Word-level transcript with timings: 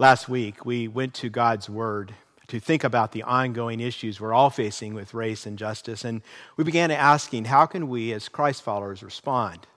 Last 0.00 0.28
week, 0.28 0.66
we 0.66 0.88
went 0.88 1.14
to 1.14 1.28
God's 1.28 1.70
Word 1.70 2.12
to 2.48 2.58
think 2.58 2.82
about 2.82 3.12
the 3.12 3.22
ongoing 3.22 3.78
issues 3.78 4.20
we're 4.20 4.32
all 4.32 4.50
facing 4.50 4.92
with 4.92 5.14
race 5.14 5.46
and 5.46 5.56
justice, 5.56 6.04
and 6.04 6.20
we 6.56 6.64
began 6.64 6.90
asking, 6.90 7.44
how 7.44 7.66
can 7.66 7.88
we 7.88 8.12
as 8.12 8.28
Christ 8.28 8.62
followers 8.62 9.04
respond? 9.04 9.68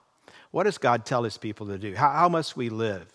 What 0.50 0.64
does 0.64 0.76
God 0.76 1.06
tell 1.06 1.22
his 1.22 1.38
people 1.38 1.68
to 1.68 1.78
do? 1.78 1.94
How, 1.94 2.10
how 2.10 2.28
must 2.28 2.56
we 2.56 2.68
live? 2.68 3.06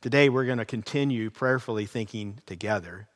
Today, 0.00 0.28
we're 0.28 0.44
going 0.44 0.58
to 0.58 0.64
continue 0.64 1.30
prayerfully 1.30 1.86
thinking 1.86 2.40
together. 2.46 3.06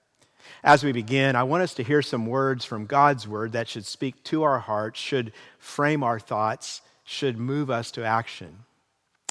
As 0.63 0.85
we 0.85 0.93
begin, 0.93 1.35
I 1.35 1.43
want 1.43 1.65
us 1.65 1.75
to 1.75 1.83
hear 1.83 2.03
some 2.03 2.25
words 2.25 2.65
from 2.65 2.87
God's 2.87 3.27
Word 3.27 3.51
that 3.51 3.67
should 3.67 3.85
speak 3.85 4.23
to 4.25 4.45
our 4.45 4.61
hearts, 4.61 5.01
should 5.01 5.33
frame 5.59 6.05
our 6.05 6.21
thoughts, 6.21 6.83
should 7.03 7.37
move 7.37 7.69
us 7.69 7.91
to 7.91 8.05
action. 8.05 8.61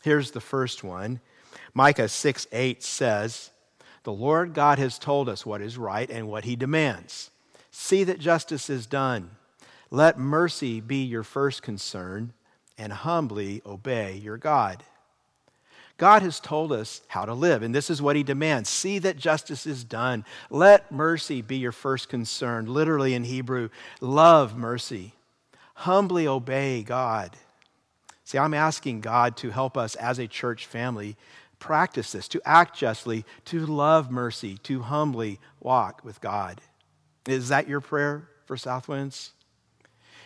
Here's 0.04 0.32
the 0.32 0.42
first 0.42 0.84
one 0.84 1.22
Micah 1.74 2.10
6 2.10 2.48
8 2.52 2.84
says, 2.84 3.52
the 4.08 4.14
Lord 4.14 4.54
God 4.54 4.80
has 4.80 4.98
told 4.98 5.28
us 5.28 5.46
what 5.46 5.62
is 5.62 5.78
right 5.78 6.10
and 6.10 6.30
what 6.30 6.46
he 6.46 6.56
demands. 6.56 7.30
See 7.72 8.06
that 8.06 8.22
justice 8.22 8.70
is 8.70 8.86
done. 8.86 9.32
Let 9.92 10.18
mercy 10.18 10.80
be 10.80 11.04
your 11.04 11.24
first 11.24 11.62
concern, 11.62 12.32
and 12.78 12.94
humbly 12.94 13.62
obey 13.66 14.16
your 14.16 14.38
God. 14.38 14.82
God 15.98 16.22
has 16.22 16.40
told 16.40 16.72
us 16.72 17.02
how 17.10 17.26
to 17.26 17.34
live, 17.34 17.62
and 17.62 17.76
this 17.76 17.90
is 17.90 18.02
what 18.02 18.16
he 18.16 18.24
demands. 18.24 18.70
See 18.70 18.98
that 19.00 19.18
justice 19.18 19.68
is 19.68 19.84
done. 19.84 20.24
Let 20.50 20.90
mercy 20.90 21.42
be 21.42 21.58
your 21.58 21.74
first 21.74 22.08
concern. 22.08 22.66
Literally 22.66 23.14
in 23.14 23.26
Hebrew, 23.26 23.68
love 24.00 24.56
mercy. 24.56 25.16
Humbly 25.74 26.26
obey 26.30 26.82
God. 26.82 27.32
See, 28.24 28.38
I'm 28.38 28.54
asking 28.54 29.02
God 29.02 29.36
to 29.36 29.50
help 29.50 29.76
us 29.76 29.96
as 29.96 30.18
a 30.18 30.28
church 30.28 30.66
family 30.66 31.18
practice 31.60 32.12
this, 32.12 32.28
to 32.30 32.42
act 32.46 32.78
justly, 32.78 33.26
to 33.46 33.66
love 33.66 34.12
mercy, 34.12 34.58
to 34.64 34.82
humbly 34.82 35.40
walk 35.60 36.04
with 36.04 36.22
God. 36.22 36.62
Is 37.28 37.50
that 37.50 37.68
your 37.68 37.82
prayer 37.82 38.30
for 38.46 38.56
Southwinds? 38.56 39.32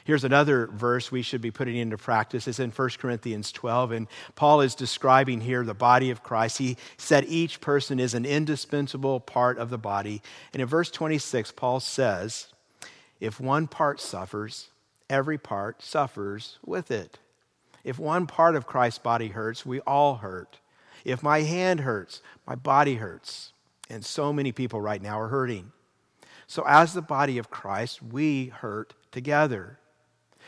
Here's 0.04 0.24
another 0.24 0.68
verse 0.68 1.12
we 1.12 1.22
should 1.22 1.42
be 1.42 1.52
putting 1.52 1.78
into 1.78 1.98
practice. 1.98 2.48
It's 2.48 2.60
in 2.60 2.72
1 2.72 2.90
Corinthians 2.98 3.52
12, 3.52 3.92
and 3.92 4.08
Paul 4.36 4.62
is 4.62 4.74
describing 4.74 5.42
here 5.42 5.64
the 5.64 5.74
body 5.74 6.10
of 6.10 6.24
Christ. 6.24 6.58
He 6.58 6.78
said 6.98 7.26
each 7.28 7.62
person 7.62 8.00
is 8.00 8.14
an 8.14 8.26
indispensable 8.26 9.20
part 9.20 9.58
of 9.58 9.70
the 9.70 9.78
body. 9.78 10.22
And 10.54 10.62
in 10.62 10.68
verse 10.68 10.90
26, 10.90 11.52
Paul 11.52 11.80
says, 11.80 12.48
If 13.20 13.40
one 13.40 13.68
part 13.68 14.00
suffers, 14.00 14.70
every 15.10 15.38
part 15.38 15.84
suffers 15.84 16.58
with 16.66 16.90
it. 16.90 17.20
If 17.84 18.00
one 18.00 18.28
part 18.28 18.56
of 18.56 18.66
Christ's 18.66 19.00
body 19.00 19.28
hurts, 19.28 19.66
we 19.66 19.82
all 19.82 20.16
hurt. 20.16 20.58
If 21.06 21.24
my 21.24 21.42
hand 21.42 21.82
hurts, 21.82 22.22
my 22.48 22.56
body 22.56 22.96
hurts. 22.96 23.54
And 23.90 24.06
so 24.06 24.32
many 24.32 24.52
people 24.52 24.80
right 24.80 25.02
now 25.02 25.20
are 25.20 25.28
hurting. 25.28 25.72
So, 26.48 26.64
as 26.68 26.94
the 26.94 27.02
body 27.02 27.38
of 27.38 27.50
Christ, 27.50 28.02
we 28.02 28.48
hurt 28.48 28.94
together. 29.12 29.80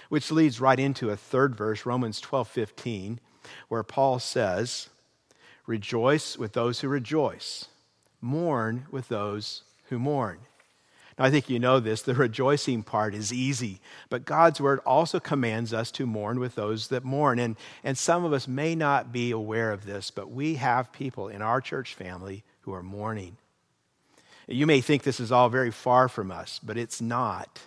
Which 0.10 0.32
leads 0.32 0.62
right 0.62 0.80
into 0.80 1.10
a 1.10 1.16
third 1.16 1.56
verse, 1.56 1.86
Romans 1.86 2.20
12 2.20 2.48
15, 2.48 3.20
where 3.68 3.84
Paul 3.84 4.20
says, 4.20 4.90
Rejoice 5.66 6.38
with 6.38 6.54
those 6.54 6.82
who 6.82 6.90
rejoice, 6.90 7.68
mourn 8.22 8.86
with 8.92 9.08
those 9.08 9.64
who 9.86 9.98
mourn. 9.98 10.40
Now, 11.18 11.26
I 11.26 11.32
think 11.32 11.50
you 11.50 11.60
know 11.60 11.80
this. 11.80 12.02
The 12.02 12.16
rejoicing 12.16 12.84
part 12.84 13.14
is 13.14 13.32
easy, 13.32 13.80
but 14.10 14.26
God's 14.26 14.60
word 14.60 14.80
also 14.80 15.20
commands 15.20 15.74
us 15.74 15.92
to 15.92 16.06
mourn 16.06 16.40
with 16.40 16.56
those 16.56 16.88
that 16.88 17.04
mourn. 17.04 17.40
And, 17.40 17.56
and 17.84 17.98
some 17.98 18.26
of 18.26 18.34
us 18.34 18.48
may 18.48 18.76
not 18.76 19.12
be 19.12 19.32
aware 19.32 19.72
of 19.72 19.86
this, 19.86 20.12
but 20.12 20.32
we 20.32 20.56
have 20.56 20.92
people 20.92 21.28
in 21.28 21.42
our 21.42 21.62
church 21.62 21.94
family 21.94 22.44
who 22.62 22.74
are 22.74 22.84
mourning. 22.84 23.38
You 24.48 24.66
may 24.66 24.82
think 24.82 25.04
this 25.04 25.20
is 25.20 25.32
all 25.32 25.50
very 25.50 25.72
far 25.72 26.10
from 26.10 26.32
us, 26.32 26.60
but 26.62 26.78
it's 26.78 27.02
not. 27.02 27.62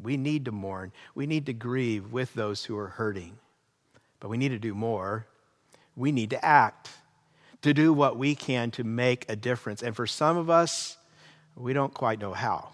We 0.00 0.16
need 0.16 0.44
to 0.46 0.52
mourn, 0.52 0.92
we 1.14 1.26
need 1.26 1.46
to 1.46 1.52
grieve 1.52 2.12
with 2.12 2.34
those 2.34 2.64
who 2.64 2.78
are 2.78 2.88
hurting. 2.88 3.38
But 4.20 4.28
we 4.28 4.36
need 4.36 4.50
to 4.50 4.58
do 4.58 4.74
more. 4.74 5.26
We 5.96 6.12
need 6.12 6.30
to 6.30 6.44
act, 6.44 6.90
to 7.62 7.74
do 7.74 7.92
what 7.92 8.16
we 8.16 8.34
can 8.34 8.70
to 8.72 8.84
make 8.84 9.26
a 9.28 9.36
difference. 9.36 9.82
And 9.82 9.94
for 9.94 10.06
some 10.06 10.36
of 10.36 10.48
us, 10.48 10.96
we 11.56 11.72
don't 11.72 11.92
quite 11.92 12.20
know 12.20 12.32
how. 12.32 12.70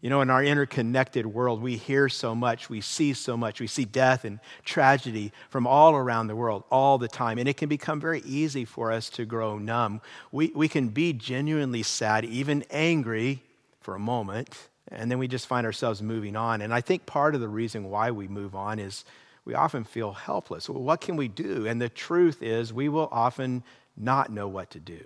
You 0.00 0.10
know, 0.10 0.20
in 0.20 0.30
our 0.30 0.44
interconnected 0.44 1.26
world, 1.26 1.60
we 1.60 1.76
hear 1.76 2.08
so 2.08 2.32
much, 2.32 2.70
we 2.70 2.80
see 2.80 3.12
so 3.14 3.36
much, 3.36 3.60
we 3.60 3.66
see 3.66 3.84
death 3.84 4.24
and 4.24 4.38
tragedy 4.64 5.32
from 5.50 5.66
all 5.66 5.96
around 5.96 6.28
the 6.28 6.36
world 6.36 6.62
all 6.70 6.98
the 6.98 7.08
time. 7.08 7.36
And 7.38 7.48
it 7.48 7.56
can 7.56 7.68
become 7.68 8.00
very 8.00 8.20
easy 8.20 8.64
for 8.64 8.92
us 8.92 9.10
to 9.10 9.24
grow 9.24 9.58
numb. 9.58 10.00
We, 10.30 10.52
we 10.54 10.68
can 10.68 10.88
be 10.88 11.12
genuinely 11.12 11.82
sad, 11.82 12.24
even 12.24 12.64
angry 12.70 13.42
for 13.80 13.96
a 13.96 13.98
moment, 13.98 14.68
and 14.86 15.10
then 15.10 15.18
we 15.18 15.26
just 15.26 15.48
find 15.48 15.66
ourselves 15.66 16.00
moving 16.00 16.36
on. 16.36 16.60
And 16.60 16.72
I 16.72 16.80
think 16.80 17.04
part 17.04 17.34
of 17.34 17.40
the 17.40 17.48
reason 17.48 17.90
why 17.90 18.12
we 18.12 18.28
move 18.28 18.54
on 18.54 18.78
is 18.78 19.04
we 19.44 19.54
often 19.54 19.82
feel 19.82 20.12
helpless. 20.12 20.68
Well, 20.68 20.82
what 20.82 21.00
can 21.00 21.16
we 21.16 21.26
do? 21.26 21.66
And 21.66 21.80
the 21.80 21.88
truth 21.88 22.40
is, 22.40 22.72
we 22.72 22.88
will 22.88 23.08
often 23.10 23.64
not 23.96 24.30
know 24.30 24.46
what 24.46 24.70
to 24.70 24.78
do. 24.78 25.00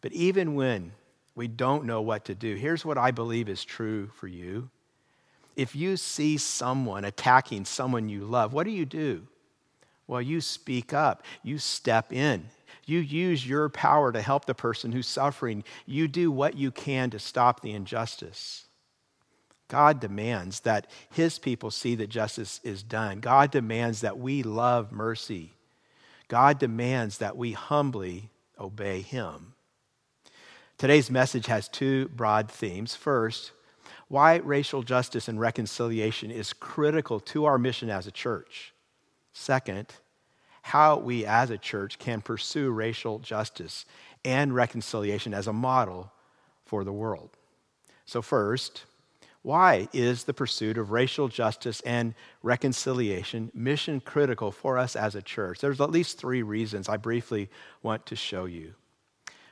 But 0.00 0.12
even 0.12 0.54
when 0.54 0.92
we 1.36 1.46
don't 1.46 1.84
know 1.84 2.00
what 2.00 2.24
to 2.24 2.34
do. 2.34 2.56
Here's 2.56 2.84
what 2.84 2.98
I 2.98 3.12
believe 3.12 3.48
is 3.48 3.62
true 3.62 4.08
for 4.08 4.26
you. 4.26 4.70
If 5.54 5.76
you 5.76 5.96
see 5.96 6.38
someone 6.38 7.04
attacking 7.04 7.66
someone 7.66 8.08
you 8.08 8.24
love, 8.24 8.52
what 8.52 8.64
do 8.64 8.70
you 8.70 8.86
do? 8.86 9.28
Well, 10.08 10.22
you 10.22 10.40
speak 10.40 10.92
up, 10.92 11.22
you 11.42 11.58
step 11.58 12.12
in, 12.12 12.46
you 12.86 12.98
use 12.98 13.46
your 13.46 13.68
power 13.68 14.12
to 14.12 14.22
help 14.22 14.44
the 14.44 14.54
person 14.54 14.92
who's 14.92 15.06
suffering, 15.06 15.64
you 15.84 16.08
do 16.08 16.30
what 16.30 16.56
you 16.56 16.70
can 16.70 17.10
to 17.10 17.18
stop 17.18 17.60
the 17.60 17.72
injustice. 17.72 18.66
God 19.68 19.98
demands 19.98 20.60
that 20.60 20.86
his 21.10 21.38
people 21.38 21.72
see 21.72 21.96
that 21.96 22.08
justice 22.08 22.60
is 22.62 22.82
done. 22.82 23.18
God 23.18 23.50
demands 23.50 24.02
that 24.02 24.16
we 24.16 24.42
love 24.44 24.92
mercy. 24.92 25.52
God 26.28 26.58
demands 26.60 27.18
that 27.18 27.36
we 27.36 27.52
humbly 27.52 28.30
obey 28.60 29.00
him. 29.00 29.55
Today's 30.78 31.10
message 31.10 31.46
has 31.46 31.68
two 31.68 32.08
broad 32.08 32.50
themes. 32.50 32.94
First, 32.94 33.52
why 34.08 34.36
racial 34.36 34.82
justice 34.82 35.26
and 35.26 35.40
reconciliation 35.40 36.30
is 36.30 36.52
critical 36.52 37.18
to 37.20 37.46
our 37.46 37.58
mission 37.58 37.88
as 37.88 38.06
a 38.06 38.10
church. 38.10 38.74
Second, 39.32 39.86
how 40.60 40.98
we 40.98 41.24
as 41.24 41.48
a 41.48 41.56
church 41.56 41.98
can 41.98 42.20
pursue 42.20 42.70
racial 42.70 43.18
justice 43.20 43.86
and 44.22 44.54
reconciliation 44.54 45.32
as 45.32 45.46
a 45.46 45.52
model 45.52 46.12
for 46.66 46.84
the 46.84 46.92
world. 46.92 47.30
So, 48.04 48.20
first, 48.20 48.84
why 49.40 49.88
is 49.94 50.24
the 50.24 50.34
pursuit 50.34 50.76
of 50.76 50.90
racial 50.90 51.28
justice 51.28 51.80
and 51.82 52.14
reconciliation 52.42 53.50
mission 53.54 54.00
critical 54.00 54.50
for 54.50 54.76
us 54.76 54.94
as 54.94 55.14
a 55.14 55.22
church? 55.22 55.60
There's 55.60 55.80
at 55.80 55.90
least 55.90 56.18
three 56.18 56.42
reasons 56.42 56.86
I 56.86 56.98
briefly 56.98 57.48
want 57.82 58.04
to 58.06 58.16
show 58.16 58.44
you. 58.44 58.74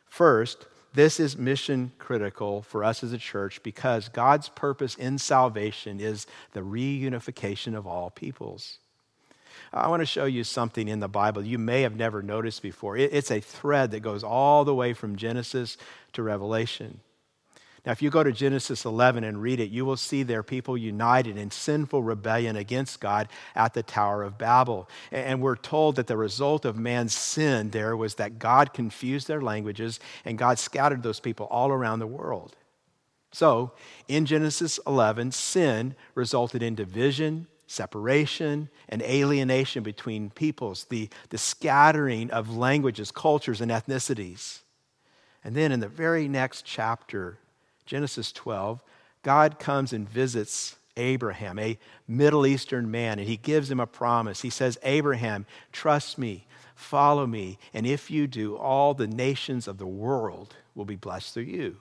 First, 0.06 0.66
this 0.94 1.18
is 1.18 1.36
mission 1.36 1.92
critical 1.98 2.62
for 2.62 2.84
us 2.84 3.02
as 3.02 3.12
a 3.12 3.18
church 3.18 3.62
because 3.62 4.08
God's 4.08 4.48
purpose 4.48 4.94
in 4.94 5.18
salvation 5.18 6.00
is 6.00 6.26
the 6.52 6.60
reunification 6.60 7.76
of 7.76 7.86
all 7.86 8.10
peoples. 8.10 8.78
I 9.72 9.88
want 9.88 10.00
to 10.00 10.06
show 10.06 10.24
you 10.24 10.44
something 10.44 10.88
in 10.88 11.00
the 11.00 11.08
Bible 11.08 11.44
you 11.44 11.58
may 11.58 11.82
have 11.82 11.96
never 11.96 12.22
noticed 12.22 12.62
before. 12.62 12.96
It's 12.96 13.30
a 13.30 13.40
thread 13.40 13.90
that 13.90 14.00
goes 14.00 14.22
all 14.22 14.64
the 14.64 14.74
way 14.74 14.92
from 14.92 15.16
Genesis 15.16 15.76
to 16.12 16.22
Revelation. 16.22 17.00
Now, 17.84 17.92
if 17.92 18.00
you 18.00 18.08
go 18.08 18.24
to 18.24 18.32
Genesis 18.32 18.86
11 18.86 19.24
and 19.24 19.42
read 19.42 19.60
it, 19.60 19.70
you 19.70 19.84
will 19.84 19.98
see 19.98 20.22
there 20.22 20.42
people 20.42 20.76
united 20.76 21.36
in 21.36 21.50
sinful 21.50 22.02
rebellion 22.02 22.56
against 22.56 22.98
God 22.98 23.28
at 23.54 23.74
the 23.74 23.82
Tower 23.82 24.22
of 24.22 24.38
Babel. 24.38 24.88
And 25.12 25.42
we're 25.42 25.56
told 25.56 25.96
that 25.96 26.06
the 26.06 26.16
result 26.16 26.64
of 26.64 26.78
man's 26.78 27.12
sin 27.12 27.70
there 27.70 27.94
was 27.94 28.14
that 28.14 28.38
God 28.38 28.72
confused 28.72 29.28
their 29.28 29.42
languages 29.42 30.00
and 30.24 30.38
God 30.38 30.58
scattered 30.58 31.02
those 31.02 31.20
people 31.20 31.46
all 31.50 31.70
around 31.70 31.98
the 31.98 32.06
world. 32.06 32.56
So, 33.32 33.72
in 34.08 34.26
Genesis 34.26 34.78
11, 34.86 35.32
sin 35.32 35.94
resulted 36.14 36.62
in 36.62 36.76
division, 36.76 37.48
separation, 37.66 38.70
and 38.88 39.02
alienation 39.02 39.82
between 39.82 40.30
peoples, 40.30 40.84
the, 40.84 41.10
the 41.30 41.38
scattering 41.38 42.30
of 42.30 42.56
languages, 42.56 43.10
cultures, 43.10 43.60
and 43.60 43.72
ethnicities. 43.72 44.60
And 45.42 45.54
then 45.54 45.72
in 45.72 45.80
the 45.80 45.88
very 45.88 46.28
next 46.28 46.64
chapter, 46.64 47.38
Genesis 47.86 48.32
12, 48.32 48.82
God 49.22 49.58
comes 49.58 49.92
and 49.92 50.08
visits 50.08 50.76
Abraham, 50.96 51.58
a 51.58 51.78
Middle 52.06 52.46
Eastern 52.46 52.90
man, 52.90 53.18
and 53.18 53.28
he 53.28 53.36
gives 53.36 53.70
him 53.70 53.80
a 53.80 53.86
promise. 53.86 54.42
He 54.42 54.50
says, 54.50 54.78
Abraham, 54.82 55.46
trust 55.72 56.18
me, 56.18 56.46
follow 56.74 57.26
me, 57.26 57.58
and 57.72 57.86
if 57.86 58.10
you 58.10 58.26
do, 58.26 58.56
all 58.56 58.94
the 58.94 59.06
nations 59.06 59.66
of 59.66 59.78
the 59.78 59.86
world 59.86 60.54
will 60.74 60.84
be 60.84 60.96
blessed 60.96 61.34
through 61.34 61.44
you. 61.44 61.76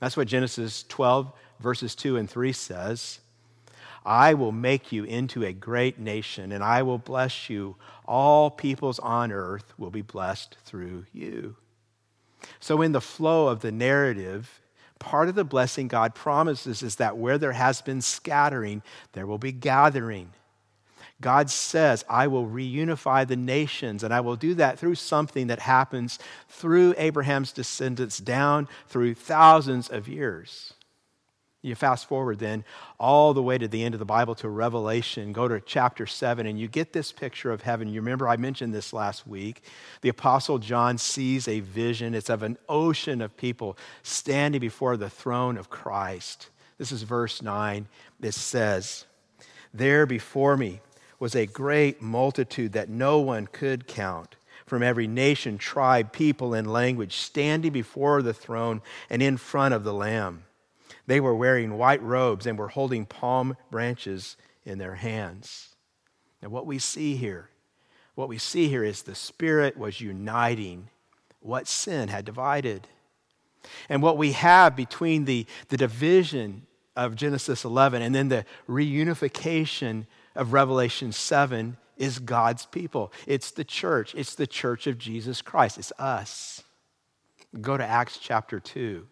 That's 0.00 0.16
what 0.16 0.28
Genesis 0.28 0.84
12, 0.88 1.32
verses 1.60 1.94
2 1.94 2.16
and 2.16 2.30
3 2.30 2.52
says. 2.52 3.20
I 4.06 4.34
will 4.34 4.52
make 4.52 4.92
you 4.92 5.04
into 5.04 5.44
a 5.44 5.52
great 5.52 5.98
nation, 5.98 6.52
and 6.52 6.62
I 6.64 6.82
will 6.82 6.98
bless 6.98 7.50
you. 7.50 7.76
All 8.06 8.50
peoples 8.50 8.98
on 9.00 9.32
earth 9.32 9.74
will 9.76 9.90
be 9.90 10.02
blessed 10.02 10.56
through 10.64 11.06
you. 11.12 11.56
So, 12.60 12.80
in 12.80 12.92
the 12.92 13.00
flow 13.00 13.48
of 13.48 13.60
the 13.60 13.72
narrative, 13.72 14.60
part 14.98 15.28
of 15.28 15.34
the 15.34 15.44
blessing 15.44 15.88
God 15.88 16.14
promises 16.14 16.82
is 16.82 16.96
that 16.96 17.16
where 17.16 17.38
there 17.38 17.52
has 17.52 17.80
been 17.80 18.00
scattering, 18.00 18.82
there 19.12 19.26
will 19.26 19.38
be 19.38 19.52
gathering. 19.52 20.32
God 21.20 21.50
says, 21.50 22.04
I 22.08 22.28
will 22.28 22.46
reunify 22.46 23.26
the 23.26 23.36
nations, 23.36 24.04
and 24.04 24.14
I 24.14 24.20
will 24.20 24.36
do 24.36 24.54
that 24.54 24.78
through 24.78 24.94
something 24.94 25.48
that 25.48 25.58
happens 25.58 26.18
through 26.48 26.94
Abraham's 26.96 27.52
descendants 27.52 28.18
down 28.18 28.68
through 28.86 29.14
thousands 29.14 29.88
of 29.88 30.06
years. 30.06 30.74
You 31.60 31.74
fast 31.74 32.06
forward 32.06 32.38
then 32.38 32.64
all 33.00 33.34
the 33.34 33.42
way 33.42 33.58
to 33.58 33.66
the 33.66 33.82
end 33.82 33.94
of 33.94 33.98
the 33.98 34.04
Bible 34.04 34.36
to 34.36 34.48
Revelation, 34.48 35.32
go 35.32 35.48
to 35.48 35.60
chapter 35.60 36.06
7, 36.06 36.46
and 36.46 36.58
you 36.58 36.68
get 36.68 36.92
this 36.92 37.10
picture 37.10 37.50
of 37.50 37.62
heaven. 37.62 37.88
You 37.88 38.00
remember 38.00 38.28
I 38.28 38.36
mentioned 38.36 38.72
this 38.72 38.92
last 38.92 39.26
week. 39.26 39.64
The 40.00 40.08
Apostle 40.08 40.58
John 40.58 40.98
sees 40.98 41.48
a 41.48 41.58
vision, 41.58 42.14
it's 42.14 42.30
of 42.30 42.44
an 42.44 42.58
ocean 42.68 43.20
of 43.20 43.36
people 43.36 43.76
standing 44.04 44.60
before 44.60 44.96
the 44.96 45.10
throne 45.10 45.56
of 45.56 45.68
Christ. 45.68 46.48
This 46.78 46.92
is 46.92 47.02
verse 47.02 47.42
9. 47.42 47.88
It 48.22 48.34
says, 48.34 49.04
There 49.74 50.06
before 50.06 50.56
me 50.56 50.80
was 51.18 51.34
a 51.34 51.46
great 51.46 52.00
multitude 52.00 52.72
that 52.74 52.88
no 52.88 53.18
one 53.18 53.48
could 53.48 53.88
count 53.88 54.36
from 54.64 54.84
every 54.84 55.08
nation, 55.08 55.58
tribe, 55.58 56.12
people, 56.12 56.54
and 56.54 56.72
language, 56.72 57.16
standing 57.16 57.72
before 57.72 58.22
the 58.22 58.34
throne 58.34 58.80
and 59.10 59.20
in 59.20 59.36
front 59.36 59.74
of 59.74 59.82
the 59.82 59.94
Lamb. 59.94 60.44
They 61.08 61.20
were 61.20 61.34
wearing 61.34 61.78
white 61.78 62.02
robes 62.02 62.46
and 62.46 62.58
were 62.58 62.68
holding 62.68 63.06
palm 63.06 63.56
branches 63.70 64.36
in 64.66 64.76
their 64.76 64.96
hands. 64.96 65.74
And 66.42 66.52
what 66.52 66.66
we 66.66 66.78
see 66.78 67.16
here, 67.16 67.48
what 68.14 68.28
we 68.28 68.36
see 68.36 68.68
here 68.68 68.84
is 68.84 69.02
the 69.02 69.14
Spirit 69.14 69.78
was 69.78 70.02
uniting 70.02 70.90
what 71.40 71.66
sin 71.66 72.08
had 72.08 72.26
divided. 72.26 72.88
And 73.88 74.02
what 74.02 74.18
we 74.18 74.32
have 74.32 74.76
between 74.76 75.24
the, 75.24 75.46
the 75.70 75.78
division 75.78 76.66
of 76.94 77.16
Genesis 77.16 77.64
11 77.64 78.02
and 78.02 78.14
then 78.14 78.28
the 78.28 78.44
reunification 78.68 80.04
of 80.34 80.52
Revelation 80.52 81.12
7 81.12 81.78
is 81.96 82.18
God's 82.18 82.66
people. 82.66 83.14
It's 83.26 83.50
the 83.50 83.64
church. 83.64 84.14
It's 84.14 84.34
the 84.34 84.46
church 84.46 84.86
of 84.86 84.98
Jesus 84.98 85.40
Christ. 85.40 85.78
It's 85.78 85.92
us. 85.98 86.64
Go 87.62 87.78
to 87.78 87.84
Acts 87.84 88.18
chapter 88.18 88.60
2. 88.60 89.06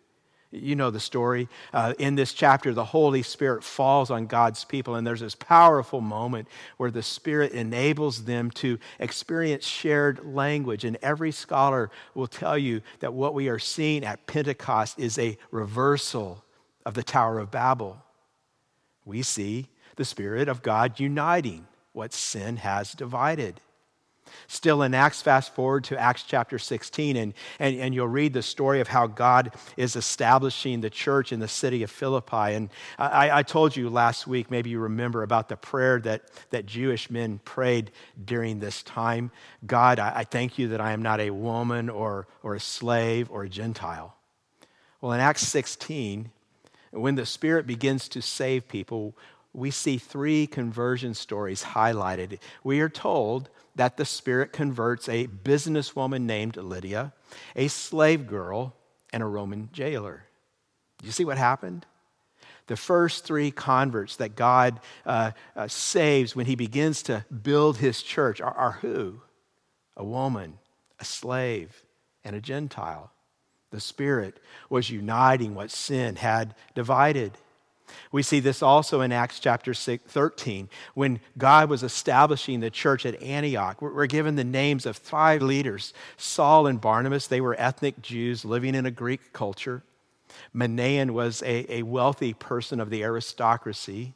You 0.62 0.76
know 0.76 0.90
the 0.90 1.00
story. 1.00 1.48
Uh, 1.72 1.94
in 1.98 2.14
this 2.14 2.32
chapter, 2.32 2.72
the 2.72 2.84
Holy 2.84 3.22
Spirit 3.22 3.62
falls 3.62 4.10
on 4.10 4.26
God's 4.26 4.64
people, 4.64 4.94
and 4.94 5.06
there's 5.06 5.20
this 5.20 5.34
powerful 5.34 6.00
moment 6.00 6.48
where 6.76 6.90
the 6.90 7.02
Spirit 7.02 7.52
enables 7.52 8.24
them 8.24 8.50
to 8.52 8.78
experience 8.98 9.66
shared 9.66 10.24
language. 10.24 10.84
And 10.84 10.96
every 11.02 11.32
scholar 11.32 11.90
will 12.14 12.26
tell 12.26 12.56
you 12.56 12.82
that 13.00 13.14
what 13.14 13.34
we 13.34 13.48
are 13.48 13.58
seeing 13.58 14.04
at 14.04 14.26
Pentecost 14.26 14.98
is 14.98 15.18
a 15.18 15.38
reversal 15.50 16.44
of 16.84 16.94
the 16.94 17.02
Tower 17.02 17.38
of 17.38 17.50
Babel. 17.50 18.02
We 19.04 19.22
see 19.22 19.68
the 19.96 20.04
Spirit 20.04 20.48
of 20.48 20.62
God 20.62 20.98
uniting 21.00 21.66
what 21.92 22.12
sin 22.12 22.58
has 22.58 22.92
divided. 22.92 23.60
Still 24.48 24.82
in 24.82 24.94
Acts, 24.94 25.22
fast 25.22 25.54
forward 25.54 25.84
to 25.84 25.98
Acts 25.98 26.22
chapter 26.22 26.58
16, 26.58 27.16
and, 27.16 27.34
and, 27.58 27.78
and 27.78 27.94
you'll 27.94 28.08
read 28.08 28.32
the 28.32 28.42
story 28.42 28.80
of 28.80 28.88
how 28.88 29.06
God 29.06 29.54
is 29.76 29.96
establishing 29.96 30.80
the 30.80 30.90
church 30.90 31.32
in 31.32 31.40
the 31.40 31.48
city 31.48 31.82
of 31.82 31.90
Philippi. 31.90 32.54
And 32.54 32.70
I, 32.98 33.38
I 33.38 33.42
told 33.42 33.76
you 33.76 33.88
last 33.88 34.26
week, 34.26 34.50
maybe 34.50 34.70
you 34.70 34.80
remember, 34.80 35.22
about 35.22 35.48
the 35.48 35.56
prayer 35.56 36.00
that, 36.00 36.22
that 36.50 36.66
Jewish 36.66 37.10
men 37.10 37.40
prayed 37.44 37.90
during 38.24 38.60
this 38.60 38.82
time 38.82 39.30
God, 39.66 39.98
I, 39.98 40.18
I 40.18 40.24
thank 40.24 40.58
you 40.58 40.68
that 40.68 40.80
I 40.80 40.92
am 40.92 41.02
not 41.02 41.20
a 41.20 41.30
woman 41.30 41.88
or, 41.88 42.26
or 42.42 42.54
a 42.54 42.60
slave 42.60 43.30
or 43.30 43.44
a 43.44 43.48
Gentile. 43.48 44.16
Well, 45.00 45.12
in 45.12 45.20
Acts 45.20 45.46
16, 45.46 46.30
when 46.90 47.14
the 47.14 47.26
Spirit 47.26 47.66
begins 47.66 48.08
to 48.08 48.22
save 48.22 48.68
people, 48.68 49.14
we 49.52 49.70
see 49.70 49.98
three 49.98 50.46
conversion 50.46 51.14
stories 51.14 51.62
highlighted. 51.62 52.38
We 52.62 52.80
are 52.80 52.88
told 52.88 53.48
that 53.76 53.96
the 53.96 54.04
Spirit 54.04 54.52
converts 54.52 55.08
a 55.08 55.26
businesswoman 55.26 56.22
named 56.22 56.56
Lydia, 56.56 57.12
a 57.54 57.68
slave 57.68 58.26
girl, 58.26 58.74
and 59.12 59.22
a 59.22 59.26
Roman 59.26 59.68
jailer. 59.72 60.24
You 61.02 61.12
see 61.12 61.24
what 61.24 61.38
happened? 61.38 61.86
The 62.66 62.76
first 62.76 63.24
three 63.24 63.50
converts 63.50 64.16
that 64.16 64.34
God 64.34 64.80
uh, 65.04 65.32
uh, 65.54 65.68
saves 65.68 66.34
when 66.34 66.46
he 66.46 66.56
begins 66.56 67.02
to 67.04 67.24
build 67.42 67.76
his 67.76 68.02
church 68.02 68.40
are, 68.40 68.54
are 68.54 68.72
who? 68.80 69.20
A 69.96 70.04
woman, 70.04 70.58
a 70.98 71.04
slave, 71.04 71.84
and 72.24 72.34
a 72.34 72.40
Gentile. 72.40 73.12
The 73.70 73.80
Spirit 73.80 74.40
was 74.68 74.90
uniting 74.90 75.54
what 75.54 75.70
sin 75.70 76.16
had 76.16 76.54
divided. 76.74 77.32
We 78.12 78.22
see 78.22 78.40
this 78.40 78.62
also 78.62 79.00
in 79.00 79.12
Acts 79.12 79.40
chapter 79.40 79.74
13 79.74 80.68
when 80.94 81.20
God 81.38 81.68
was 81.68 81.82
establishing 81.82 82.60
the 82.60 82.70
church 82.70 83.06
at 83.06 83.22
Antioch. 83.22 83.80
We're 83.80 84.06
given 84.06 84.36
the 84.36 84.44
names 84.44 84.86
of 84.86 84.96
five 84.96 85.42
leaders 85.42 85.92
Saul 86.16 86.66
and 86.66 86.80
Barnabas, 86.80 87.26
they 87.26 87.40
were 87.40 87.54
ethnic 87.58 88.00
Jews 88.02 88.44
living 88.44 88.74
in 88.74 88.86
a 88.86 88.90
Greek 88.90 89.32
culture. 89.32 89.82
Manaen 90.54 91.10
was 91.10 91.42
a, 91.42 91.72
a 91.72 91.82
wealthy 91.82 92.34
person 92.34 92.80
of 92.80 92.90
the 92.90 93.02
aristocracy. 93.02 94.14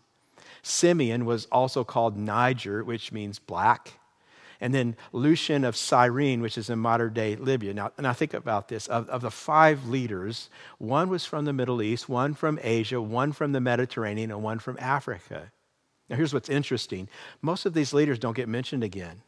Simeon 0.62 1.24
was 1.24 1.46
also 1.46 1.84
called 1.84 2.16
Niger, 2.16 2.84
which 2.84 3.12
means 3.12 3.38
black 3.38 3.94
and 4.60 4.74
then 4.74 4.96
Lucian 5.12 5.64
of 5.64 5.76
Cyrene, 5.76 6.40
which 6.40 6.58
is 6.58 6.68
in 6.68 6.78
modern 6.78 7.14
day 7.14 7.36
Libya. 7.36 7.72
Now, 7.72 7.92
now 7.98 8.12
think 8.12 8.34
about 8.34 8.68
this. 8.68 8.86
Of, 8.88 9.08
of 9.08 9.22
the 9.22 9.30
five 9.30 9.88
leaders, 9.88 10.50
one 10.78 11.08
was 11.08 11.24
from 11.24 11.46
the 11.46 11.52
Middle 11.52 11.80
East, 11.80 12.08
one 12.08 12.34
from 12.34 12.58
Asia, 12.62 13.00
one 13.00 13.32
from 13.32 13.52
the 13.52 13.60
Mediterranean, 13.60 14.30
and 14.30 14.42
one 14.42 14.58
from 14.58 14.76
Africa. 14.78 15.50
Now, 16.08 16.16
here's 16.16 16.34
what's 16.34 16.48
interesting 16.48 17.08
most 17.40 17.64
of 17.64 17.72
these 17.72 17.94
leaders 17.94 18.18
don't 18.18 18.36
get 18.36 18.48
mentioned 18.48 18.84
again. 18.84 19.22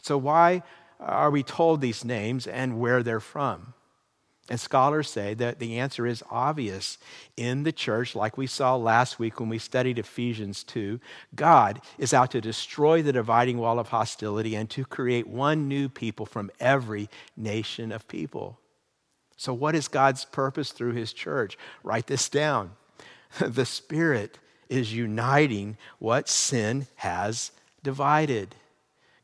So, 0.00 0.18
why 0.18 0.62
are 0.98 1.30
we 1.30 1.42
told 1.42 1.80
these 1.80 2.04
names 2.04 2.46
and 2.46 2.80
where 2.80 3.02
they're 3.02 3.20
from? 3.20 3.74
And 4.48 4.58
scholars 4.58 5.08
say 5.08 5.34
that 5.34 5.60
the 5.60 5.78
answer 5.78 6.06
is 6.06 6.22
obvious. 6.30 6.98
In 7.36 7.62
the 7.62 7.72
church, 7.72 8.16
like 8.16 8.36
we 8.36 8.46
saw 8.48 8.74
last 8.74 9.18
week 9.18 9.38
when 9.38 9.48
we 9.48 9.58
studied 9.58 9.98
Ephesians 9.98 10.64
2, 10.64 10.98
God 11.34 11.80
is 11.96 12.12
out 12.12 12.32
to 12.32 12.40
destroy 12.40 13.02
the 13.02 13.12
dividing 13.12 13.58
wall 13.58 13.78
of 13.78 13.88
hostility 13.88 14.56
and 14.56 14.68
to 14.70 14.84
create 14.84 15.28
one 15.28 15.68
new 15.68 15.88
people 15.88 16.26
from 16.26 16.50
every 16.58 17.08
nation 17.36 17.92
of 17.92 18.08
people. 18.08 18.58
So, 19.36 19.54
what 19.54 19.74
is 19.74 19.88
God's 19.88 20.24
purpose 20.24 20.72
through 20.72 20.92
his 20.92 21.12
church? 21.12 21.56
Write 21.82 22.08
this 22.08 22.28
down. 22.28 22.72
the 23.40 23.64
Spirit 23.64 24.38
is 24.68 24.94
uniting 24.94 25.76
what 25.98 26.28
sin 26.28 26.86
has 26.96 27.52
divided. 27.82 28.54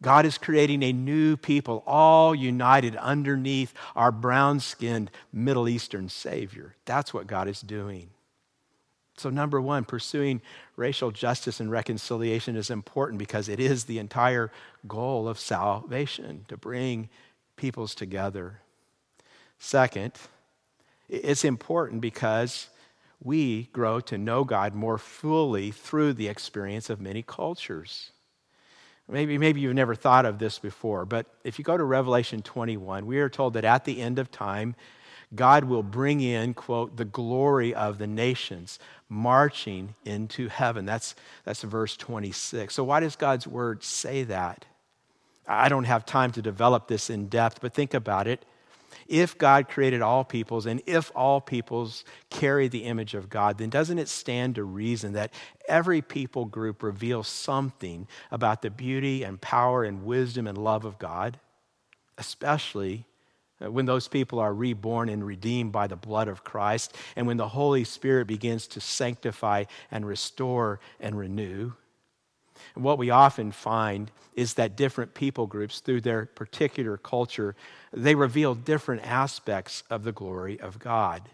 God 0.00 0.26
is 0.26 0.38
creating 0.38 0.82
a 0.82 0.92
new 0.92 1.36
people, 1.36 1.82
all 1.86 2.34
united 2.34 2.94
underneath 2.96 3.74
our 3.96 4.12
brown 4.12 4.60
skinned 4.60 5.10
Middle 5.32 5.68
Eastern 5.68 6.08
Savior. 6.08 6.76
That's 6.84 7.12
what 7.12 7.26
God 7.26 7.48
is 7.48 7.60
doing. 7.60 8.10
So, 9.16 9.30
number 9.30 9.60
one, 9.60 9.84
pursuing 9.84 10.40
racial 10.76 11.10
justice 11.10 11.58
and 11.58 11.70
reconciliation 11.70 12.54
is 12.54 12.70
important 12.70 13.18
because 13.18 13.48
it 13.48 13.58
is 13.58 13.84
the 13.84 13.98
entire 13.98 14.52
goal 14.86 15.28
of 15.28 15.40
salvation 15.40 16.44
to 16.46 16.56
bring 16.56 17.08
peoples 17.56 17.96
together. 17.96 18.60
Second, 19.58 20.12
it's 21.08 21.44
important 21.44 22.00
because 22.00 22.68
we 23.20 23.64
grow 23.72 23.98
to 23.98 24.16
know 24.16 24.44
God 24.44 24.74
more 24.74 24.98
fully 24.98 25.72
through 25.72 26.12
the 26.12 26.28
experience 26.28 26.88
of 26.88 27.00
many 27.00 27.22
cultures. 27.22 28.12
Maybe, 29.10 29.38
maybe 29.38 29.60
you've 29.60 29.74
never 29.74 29.94
thought 29.94 30.26
of 30.26 30.38
this 30.38 30.58
before, 30.58 31.06
but 31.06 31.26
if 31.42 31.58
you 31.58 31.64
go 31.64 31.76
to 31.76 31.84
Revelation 31.84 32.42
21, 32.42 33.06
we 33.06 33.18
are 33.20 33.30
told 33.30 33.54
that 33.54 33.64
at 33.64 33.84
the 33.84 34.02
end 34.02 34.18
of 34.18 34.30
time, 34.30 34.74
God 35.34 35.64
will 35.64 35.82
bring 35.82 36.20
in, 36.20 36.54
quote, 36.54 36.96
the 36.96 37.04
glory 37.04 37.74
of 37.74 37.98
the 37.98 38.06
nations 38.06 38.78
marching 39.08 39.94
into 40.04 40.48
heaven. 40.48 40.84
That's, 40.84 41.14
that's 41.44 41.62
verse 41.62 41.96
26. 41.96 42.74
So, 42.74 42.84
why 42.84 43.00
does 43.00 43.16
God's 43.16 43.46
word 43.46 43.82
say 43.82 44.24
that? 44.24 44.66
I 45.46 45.68
don't 45.68 45.84
have 45.84 46.04
time 46.04 46.32
to 46.32 46.42
develop 46.42 46.88
this 46.88 47.08
in 47.08 47.28
depth, 47.28 47.60
but 47.60 47.72
think 47.72 47.94
about 47.94 48.26
it 48.26 48.44
if 49.08 49.38
God 49.38 49.68
created 49.68 50.02
all 50.02 50.22
peoples 50.22 50.66
and 50.66 50.82
if 50.86 51.10
all 51.16 51.40
peoples 51.40 52.04
carry 52.28 52.68
the 52.68 52.84
image 52.84 53.14
of 53.14 53.30
God, 53.30 53.58
then 53.58 53.70
doesn't 53.70 53.98
it 53.98 54.08
stand 54.08 54.56
to 54.56 54.64
reason 54.64 55.14
that 55.14 55.32
every 55.66 56.02
people 56.02 56.44
group 56.44 56.82
reveals 56.82 57.26
something 57.26 58.06
about 58.30 58.62
the 58.62 58.70
beauty 58.70 59.22
and 59.22 59.40
power 59.40 59.82
and 59.82 60.04
wisdom 60.04 60.46
and 60.46 60.58
love 60.58 60.84
of 60.84 60.98
God? 60.98 61.40
Especially 62.18 63.06
uh, 63.64 63.70
when 63.70 63.86
those 63.86 64.08
people 64.08 64.38
are 64.38 64.52
reborn 64.52 65.08
and 65.08 65.26
redeemed 65.26 65.72
by 65.72 65.86
the 65.86 65.96
blood 65.96 66.28
of 66.28 66.44
Christ, 66.44 66.94
and 67.16 67.26
when 67.26 67.38
the 67.38 67.48
Holy 67.48 67.84
Spirit 67.84 68.26
begins 68.26 68.66
to 68.68 68.80
sanctify 68.80 69.64
and 69.90 70.06
restore 70.06 70.80
and 71.00 71.18
renew. 71.18 71.72
And 72.74 72.84
what 72.84 72.98
we 72.98 73.10
often 73.10 73.52
find 73.52 74.10
is 74.34 74.54
that 74.54 74.76
different 74.76 75.14
people 75.14 75.46
groups, 75.46 75.80
through 75.80 76.00
their 76.00 76.26
particular 76.26 76.96
culture, 76.96 77.56
they 77.92 78.14
reveal 78.14 78.54
different 78.54 79.04
aspects 79.04 79.82
of 79.90 80.04
the 80.04 80.12
glory 80.12 80.60
of 80.60 80.78
God. 80.78 81.28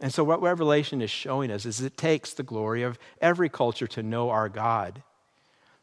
And 0.00 0.12
so, 0.12 0.24
what 0.24 0.42
Revelation 0.42 1.00
is 1.00 1.10
showing 1.10 1.50
us 1.50 1.64
is 1.64 1.80
it 1.80 1.96
takes 1.96 2.34
the 2.34 2.42
glory 2.42 2.82
of 2.82 2.98
every 3.20 3.48
culture 3.48 3.86
to 3.88 4.02
know 4.02 4.30
our 4.30 4.48
God. 4.48 5.02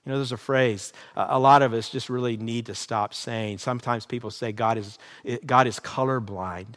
You 0.05 0.11
know, 0.11 0.17
there's 0.17 0.31
a 0.31 0.37
phrase 0.37 0.93
uh, 1.15 1.27
a 1.29 1.39
lot 1.39 1.61
of 1.61 1.73
us 1.73 1.89
just 1.89 2.09
really 2.09 2.37
need 2.37 2.65
to 2.67 2.75
stop 2.75 3.13
saying. 3.13 3.59
Sometimes 3.59 4.05
people 4.05 4.31
say 4.31 4.51
God 4.51 4.77
is, 4.77 4.97
God 5.45 5.67
is 5.67 5.79
colorblind. 5.79 6.75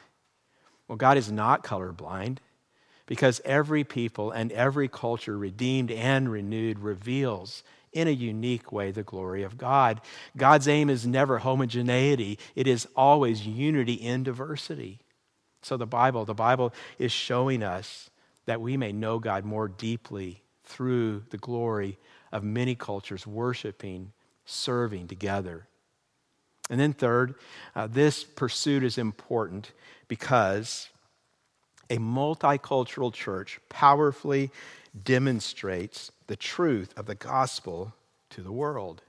Well, 0.87 0.97
God 0.97 1.17
is 1.17 1.33
not 1.33 1.65
colorblind 1.65 2.39
because 3.07 3.41
every 3.45 3.85
people 3.85 4.31
and 4.31 4.53
every 4.53 4.89
culture, 4.89 5.37
redeemed 5.37 5.91
and 5.91 6.31
renewed, 6.31 6.79
reveals 6.79 7.63
in 7.93 8.09
a 8.09 8.13
unique 8.13 8.73
way 8.73 8.91
the 8.91 9.03
glory 9.03 9.43
of 9.43 9.59
God. 9.59 10.01
God's 10.37 10.69
aim 10.69 10.89
is 10.89 11.07
never 11.07 11.39
homogeneity, 11.39 12.39
it 12.55 12.67
is 12.67 12.89
always 12.97 13.47
unity 13.47 13.95
in 13.95 14.23
diversity. 14.23 15.01
So 15.63 15.77
the 15.77 15.87
Bible, 15.87 16.25
the 16.25 16.35
Bible 16.35 16.75
is 16.99 17.13
showing 17.13 17.63
us 17.63 18.11
that 18.47 18.61
we 18.61 18.77
may 18.77 18.93
know 18.93 19.19
God 19.19 19.45
more 19.45 19.69
deeply 19.69 20.43
through 20.65 21.23
the 21.31 21.39
glory 21.39 21.99
of 22.33 22.43
many 22.43 22.75
cultures 22.75 23.27
worshiping, 23.27 24.13
serving 24.45 25.07
together. 25.07 25.69
And 26.71 26.81
then, 26.81 26.93
third, 26.93 27.35
uh, 27.75 27.87
this 27.87 28.25
pursuit 28.25 28.83
is 28.83 28.99
important 28.99 29.73
because 30.09 30.89
a 31.91 31.99
multicultural 31.99 33.13
church 33.13 33.61
powerfully 33.69 34.51
demonstrates 35.05 36.11
the 36.33 36.37
truth 36.37 36.95
of 36.97 37.05
the 37.05 37.15
gospel 37.15 37.93
to 38.31 38.41
the 38.41 38.51
world. 38.51 39.03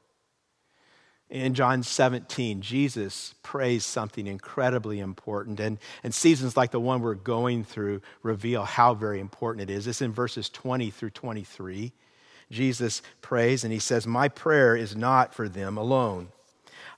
In 1.29 1.53
John 1.53 1.81
17, 1.81 2.59
Jesus 2.59 3.33
prays 3.41 3.85
something 3.85 4.27
incredibly 4.27 4.99
important, 4.99 5.61
and, 5.61 5.77
and 6.03 6.13
seasons 6.13 6.57
like 6.57 6.71
the 6.71 6.81
one 6.81 6.99
we're 6.99 7.15
going 7.15 7.63
through 7.63 8.01
reveal 8.23 8.65
how 8.65 8.93
very 8.93 9.21
important 9.21 9.69
it 9.69 9.73
is. 9.73 9.87
It's 9.87 10.01
in 10.01 10.11
verses 10.11 10.49
20 10.49 10.89
through 10.89 11.11
23. 11.11 11.93
Jesus 12.51 13.01
prays, 13.21 13.63
and 13.63 13.71
he 13.71 13.79
says, 13.79 14.05
My 14.05 14.27
prayer 14.27 14.75
is 14.75 14.93
not 14.93 15.33
for 15.33 15.47
them 15.47 15.77
alone. 15.77 16.27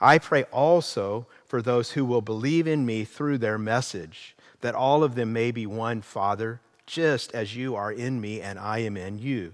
I 0.01 0.17
pray 0.17 0.45
also 0.45 1.27
for 1.45 1.61
those 1.61 1.91
who 1.91 2.03
will 2.03 2.21
believe 2.23 2.65
in 2.65 2.83
me 2.83 3.03
through 3.03 3.37
their 3.37 3.59
message, 3.59 4.35
that 4.61 4.73
all 4.73 5.03
of 5.03 5.13
them 5.13 5.33
may 5.33 5.51
be 5.51 5.67
one, 5.67 6.01
Father, 6.01 6.61
just 6.87 7.31
as 7.35 7.55
you 7.55 7.75
are 7.75 7.91
in 7.91 8.19
me 8.19 8.41
and 8.41 8.57
I 8.57 8.79
am 8.79 8.97
in 8.97 9.19
you. 9.19 9.53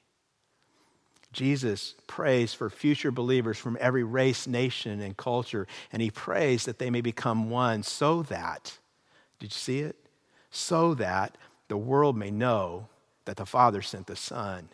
Jesus 1.31 1.95
prays 2.07 2.53
for 2.53 2.69
future 2.69 3.11
believers 3.11 3.57
from 3.57 3.77
every 3.79 4.03
race, 4.03 4.47
nation, 4.47 5.01
and 5.01 5.15
culture, 5.15 5.65
and 5.91 6.01
he 6.01 6.11
prays 6.11 6.65
that 6.65 6.77
they 6.77 6.89
may 6.89 7.01
become 7.01 7.49
one 7.49 7.83
so 7.83 8.23
that, 8.23 8.77
did 9.39 9.47
you 9.47 9.57
see 9.57 9.79
it? 9.79 9.95
So 10.49 10.93
that 10.95 11.37
the 11.69 11.77
world 11.77 12.17
may 12.17 12.31
know 12.31 12.87
that 13.25 13.37
the 13.37 13.45
Father 13.45 13.81
sent 13.81 14.07
the 14.07 14.15
Son. 14.15 14.67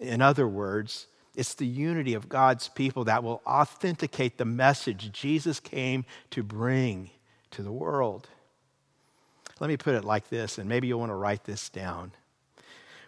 In 0.00 0.20
other 0.20 0.48
words, 0.48 1.06
it's 1.36 1.54
the 1.54 1.66
unity 1.66 2.14
of 2.14 2.28
God's 2.28 2.68
people 2.68 3.04
that 3.04 3.22
will 3.22 3.40
authenticate 3.46 4.38
the 4.38 4.44
message 4.44 5.12
Jesus 5.12 5.60
came 5.60 6.04
to 6.30 6.42
bring 6.42 7.10
to 7.52 7.62
the 7.62 7.70
world. 7.70 8.28
Let 9.60 9.68
me 9.68 9.76
put 9.76 9.94
it 9.94 10.04
like 10.04 10.28
this, 10.30 10.58
and 10.58 10.68
maybe 10.68 10.88
you'll 10.88 11.00
want 11.00 11.10
to 11.10 11.16
write 11.16 11.44
this 11.44 11.68
down. 11.68 12.12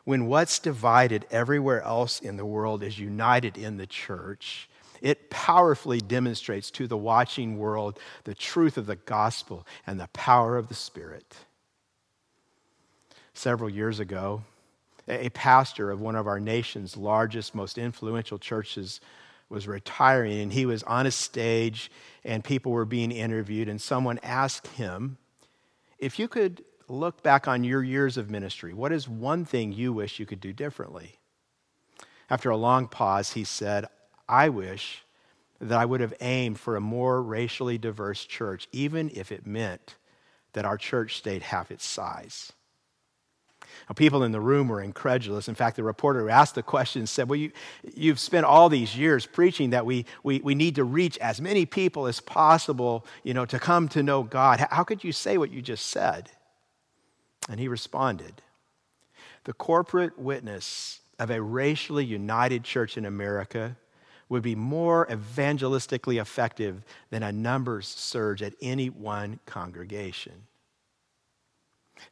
When 0.04 0.26
what's 0.26 0.58
divided 0.58 1.26
everywhere 1.30 1.82
else 1.82 2.20
in 2.20 2.36
the 2.36 2.44
world 2.44 2.82
is 2.82 2.98
united 2.98 3.56
in 3.56 3.76
the 3.76 3.86
church, 3.86 4.68
it 5.00 5.30
powerfully 5.30 6.00
demonstrates 6.00 6.70
to 6.72 6.86
the 6.86 6.96
watching 6.96 7.58
world 7.58 7.98
the 8.24 8.34
truth 8.34 8.76
of 8.76 8.86
the 8.86 8.96
gospel 8.96 9.66
and 9.86 9.98
the 9.98 10.08
power 10.12 10.56
of 10.56 10.68
the 10.68 10.74
Spirit. 10.74 11.36
Several 13.34 13.70
years 13.70 14.00
ago, 14.00 14.42
a 15.08 15.30
pastor 15.30 15.90
of 15.90 16.00
one 16.00 16.14
of 16.14 16.26
our 16.26 16.38
nation's 16.38 16.96
largest, 16.96 17.54
most 17.54 17.78
influential 17.78 18.38
churches 18.38 19.00
was 19.48 19.66
retiring, 19.68 20.40
and 20.40 20.52
he 20.52 20.66
was 20.66 20.82
on 20.84 21.06
a 21.06 21.10
stage, 21.10 21.90
and 22.24 22.44
people 22.44 22.72
were 22.72 22.84
being 22.84 23.10
interviewed, 23.10 23.68
and 23.68 23.80
someone 23.80 24.18
asked 24.22 24.68
him, 24.68 25.18
If 25.98 26.18
you 26.18 26.28
could 26.28 26.64
look 26.88 27.22
back 27.22 27.48
on 27.48 27.64
your 27.64 27.82
years 27.82 28.16
of 28.16 28.30
ministry, 28.30 28.72
what 28.72 28.92
is 28.92 29.08
one 29.08 29.44
thing 29.44 29.72
you 29.72 29.92
wish 29.92 30.18
you 30.18 30.26
could 30.26 30.40
do 30.40 30.52
differently? 30.52 31.18
After 32.30 32.50
a 32.50 32.56
long 32.56 32.88
pause, 32.88 33.32
he 33.32 33.44
said, 33.44 33.86
I 34.28 34.48
wish 34.48 35.04
that 35.60 35.78
I 35.78 35.84
would 35.84 36.00
have 36.00 36.14
aimed 36.20 36.58
for 36.58 36.76
a 36.76 36.80
more 36.80 37.22
racially 37.22 37.78
diverse 37.78 38.24
church, 38.24 38.68
even 38.72 39.10
if 39.14 39.30
it 39.30 39.46
meant 39.46 39.96
that 40.54 40.64
our 40.64 40.76
church 40.76 41.16
stayed 41.16 41.42
half 41.42 41.70
its 41.70 41.86
size. 41.86 42.52
Now, 43.88 43.94
people 43.94 44.22
in 44.22 44.32
the 44.32 44.40
room 44.40 44.68
were 44.68 44.82
incredulous. 44.82 45.48
In 45.48 45.54
fact, 45.54 45.76
the 45.76 45.82
reporter 45.82 46.20
who 46.20 46.28
asked 46.28 46.54
the 46.54 46.62
question 46.62 47.06
said, 47.06 47.28
Well, 47.28 47.38
you, 47.38 47.52
you've 47.94 48.20
spent 48.20 48.44
all 48.44 48.68
these 48.68 48.96
years 48.96 49.24
preaching 49.24 49.70
that 49.70 49.86
we, 49.86 50.04
we, 50.22 50.40
we 50.40 50.54
need 50.54 50.74
to 50.76 50.84
reach 50.84 51.18
as 51.18 51.40
many 51.40 51.64
people 51.66 52.06
as 52.06 52.20
possible 52.20 53.06
you 53.22 53.34
know, 53.34 53.44
to 53.46 53.58
come 53.58 53.88
to 53.88 54.02
know 54.02 54.22
God. 54.22 54.66
How 54.70 54.84
could 54.84 55.04
you 55.04 55.12
say 55.12 55.38
what 55.38 55.50
you 55.50 55.62
just 55.62 55.86
said? 55.86 56.30
And 57.48 57.58
he 57.58 57.68
responded, 57.68 58.42
The 59.44 59.52
corporate 59.52 60.18
witness 60.18 61.00
of 61.18 61.30
a 61.30 61.42
racially 61.42 62.04
united 62.04 62.64
church 62.64 62.96
in 62.96 63.04
America 63.04 63.76
would 64.28 64.42
be 64.42 64.54
more 64.54 65.06
evangelistically 65.06 66.20
effective 66.20 66.82
than 67.10 67.22
a 67.22 67.32
numbers 67.32 67.86
surge 67.86 68.42
at 68.42 68.54
any 68.62 68.88
one 68.88 69.38
congregation. 69.44 70.32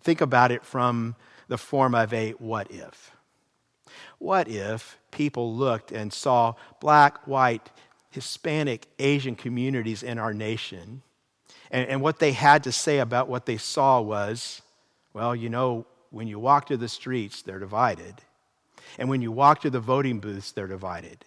Think 0.02 0.20
about 0.20 0.52
it 0.52 0.64
from 0.64 1.16
the 1.48 1.58
form 1.58 1.94
of 1.94 2.12
a 2.12 2.32
what 2.32 2.70
if. 2.70 3.16
What 4.18 4.48
if 4.48 4.98
people 5.10 5.54
looked 5.54 5.92
and 5.92 6.12
saw 6.12 6.54
black, 6.80 7.26
white, 7.26 7.70
Hispanic, 8.10 8.86
Asian 8.98 9.34
communities 9.34 10.02
in 10.02 10.18
our 10.18 10.34
nation, 10.34 11.02
and, 11.70 11.88
and 11.88 12.02
what 12.02 12.18
they 12.18 12.32
had 12.32 12.64
to 12.64 12.72
say 12.72 12.98
about 12.98 13.28
what 13.28 13.46
they 13.46 13.56
saw 13.56 14.00
was, 14.00 14.62
well, 15.12 15.34
you 15.34 15.48
know, 15.48 15.86
when 16.10 16.26
you 16.26 16.38
walk 16.38 16.66
to 16.66 16.76
the 16.76 16.88
streets, 16.88 17.42
they're 17.42 17.58
divided. 17.58 18.14
And 18.98 19.08
when 19.08 19.22
you 19.22 19.32
walk 19.32 19.60
to 19.62 19.70
the 19.70 19.80
voting 19.80 20.20
booths, 20.20 20.52
they're 20.52 20.66
divided. 20.66 21.24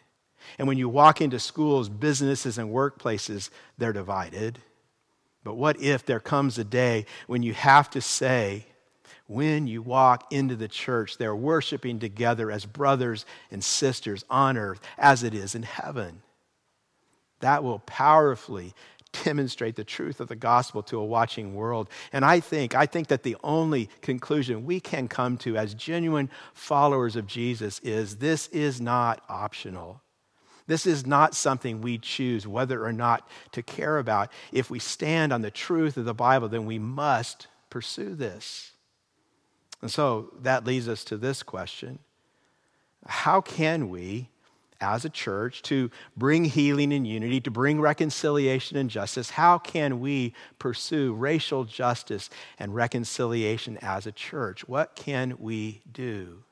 And 0.58 0.68
when 0.68 0.78
you 0.78 0.90
walk 0.90 1.22
into 1.22 1.40
schools, 1.40 1.90
businesses, 1.90 2.58
and 2.58 2.70
workplaces, 2.70 3.50
they're 3.78 3.94
divided. 3.94 4.60
But 5.44 5.56
what 5.56 5.82
if 5.82 6.06
there 6.06 6.20
comes 6.20 6.58
a 6.58 6.64
day 6.64 7.06
when 7.28 7.44
you 7.44 7.54
have 7.54 7.90
to 7.92 8.02
say, 8.02 8.66
when 9.28 9.68
you 9.68 9.82
walk 9.82 10.32
into 10.32 10.56
the 10.56 10.68
church, 10.68 11.18
they're 11.18 11.36
worshiping 11.36 12.00
together 12.00 12.52
as 12.52 12.66
brothers 12.66 13.26
and 13.52 13.64
sisters 13.64 14.24
on 14.30 14.58
earth 14.58 14.82
as 14.98 15.24
it 15.24 15.34
is 15.34 15.56
in 15.56 15.64
heaven? 15.64 16.22
That 17.40 17.64
will 17.64 17.80
powerfully 17.80 18.74
demonstrate 19.24 19.76
the 19.76 19.84
truth 19.84 20.20
of 20.20 20.28
the 20.28 20.36
gospel 20.36 20.84
to 20.84 21.00
a 21.00 21.06
watching 21.06 21.54
world. 21.56 21.90
And 22.12 22.26
I 22.26 22.40
think, 22.40 22.76
I 22.76 22.86
think 22.86 23.08
that 23.08 23.24
the 23.24 23.38
only 23.44 23.90
conclusion 24.02 24.66
we 24.66 24.80
can 24.80 25.08
come 25.08 25.38
to 25.38 25.58
as 25.58 25.74
genuine 25.74 26.30
followers 26.54 27.16
of 27.16 27.28
Jesus 27.28 27.80
is 27.80 28.18
this 28.18 28.48
is 28.48 28.82
not 28.82 29.24
optional. 29.30 30.02
This 30.66 30.86
is 30.86 31.06
not 31.06 31.36
something 31.36 31.82
we 31.82 31.98
choose 31.98 32.48
whether 32.48 32.86
or 32.86 32.94
not 32.94 33.28
to 33.52 33.62
care 33.62 33.98
about. 33.98 34.32
If 34.52 34.70
we 34.70 34.80
stand 34.80 35.34
on 35.34 35.42
the 35.42 35.52
truth 35.52 35.98
of 35.98 36.06
the 36.06 36.14
Bible, 36.14 36.48
then 36.48 36.66
we 36.66 36.80
must 36.80 37.48
pursue 37.70 38.16
this. 38.16 38.72
And 39.82 39.92
so 39.92 40.32
that 40.42 40.66
leads 40.66 40.88
us 40.88 41.04
to 41.06 41.18
this 41.18 41.44
question 41.44 42.00
How 43.06 43.42
can 43.42 43.90
we 43.90 44.30
as 44.84 45.06
a 45.06 45.10
church 45.10 45.62
to 45.64 45.90
bring 46.18 46.44
healing 46.44 46.94
and 46.94 47.08
unity, 47.08 47.40
to 47.42 47.50
bring 47.50 47.80
reconciliation 47.80 48.78
and 48.78 48.90
justice, 48.90 49.32
how 49.32 49.58
can 49.58 50.02
we 50.02 50.34
pursue 50.60 51.14
racial 51.14 51.64
justice 51.64 52.30
and 52.60 52.76
reconciliation 52.76 53.78
as 53.82 54.06
a 54.06 54.12
church? 54.12 54.68
What 54.68 54.96
can 54.96 55.36
we 55.40 55.82
do? 55.92 56.44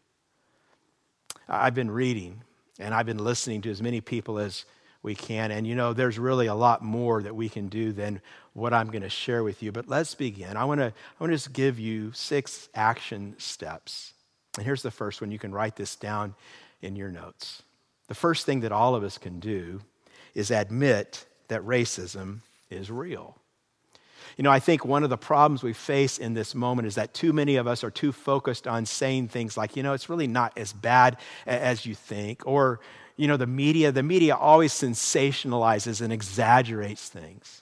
I've 1.48 1.76
been 1.76 1.92
reading 1.92 2.42
and 2.80 2.96
I've 2.96 3.06
been 3.06 3.24
listening 3.24 3.62
to 3.64 3.70
as 3.70 3.82
many 3.82 4.00
people 4.00 4.40
as 4.40 4.66
we 5.04 5.14
can. 5.14 5.52
And 5.52 5.68
you 5.68 5.76
know, 5.76 5.94
there's 5.94 6.18
really 6.18 6.48
a 6.48 6.56
lot 6.56 6.82
more 6.82 7.22
that 7.22 7.36
we 7.36 7.50
can 7.50 7.68
do 7.68 7.92
than 7.92 8.22
what 8.54 8.74
I'm 8.74 8.88
going 8.88 9.02
to 9.02 9.10
share 9.10 9.44
with 9.44 9.62
you. 9.62 9.72
But 9.72 9.90
let's 9.90 10.16
begin. 10.16 10.56
I 10.56 10.64
want 10.64 10.80
to 10.80 10.88
I 10.88 11.24
want 11.24 11.32
to 11.32 11.36
just 11.36 11.54
give 11.54 11.80
you 11.80 12.12
six 12.14 12.70
action 12.74 13.36
steps. 13.38 14.14
And 14.58 14.66
here's 14.66 14.84
the 14.84 14.92
first 14.92 15.22
one. 15.22 15.32
You 15.32 15.40
can 15.40 15.52
write 15.52 15.76
this 15.76 15.96
down 15.96 16.36
in 16.82 16.96
your 16.96 17.10
notes. 17.10 17.64
The 18.12 18.16
first 18.16 18.46
thing 18.46 18.60
that 18.60 18.74
all 18.74 18.94
of 18.94 19.06
us 19.06 19.18
can 19.18 19.40
do 19.40 19.80
is 20.36 20.52
admit 20.52 21.26
that 21.48 21.62
racism 21.62 22.40
is 22.70 22.92
real. 22.92 23.38
You 24.36 24.44
know, 24.44 24.52
I 24.52 24.60
think 24.60 24.84
one 24.84 25.06
of 25.06 25.10
the 25.10 25.18
problems 25.18 25.64
we 25.64 25.72
face 25.72 26.18
in 26.18 26.34
this 26.34 26.54
moment 26.54 26.90
is 26.90 26.96
that 26.96 27.14
too 27.14 27.32
many 27.32 27.56
of 27.56 27.68
us 27.68 27.86
are 27.86 27.90
too 27.90 28.12
focused 28.12 28.68
on 28.68 28.86
saying 28.86 29.30
things 29.30 29.56
like, 29.56 29.78
you 29.78 29.84
know, 29.84 29.94
it's 29.94 30.10
really 30.10 30.28
not 30.28 30.52
as 30.58 30.74
bad 30.74 31.20
as 31.48 31.86
you 31.86 31.96
think, 31.96 32.46
or 32.46 32.82
you 33.16 33.30
know, 33.30 33.38
the 33.38 33.48
media, 33.48 33.94
the 33.94 34.04
media 34.04 34.36
always 34.36 34.74
sensationalizes 34.74 36.02
and 36.02 36.12
exaggerates 36.12 37.08
things. 37.08 37.62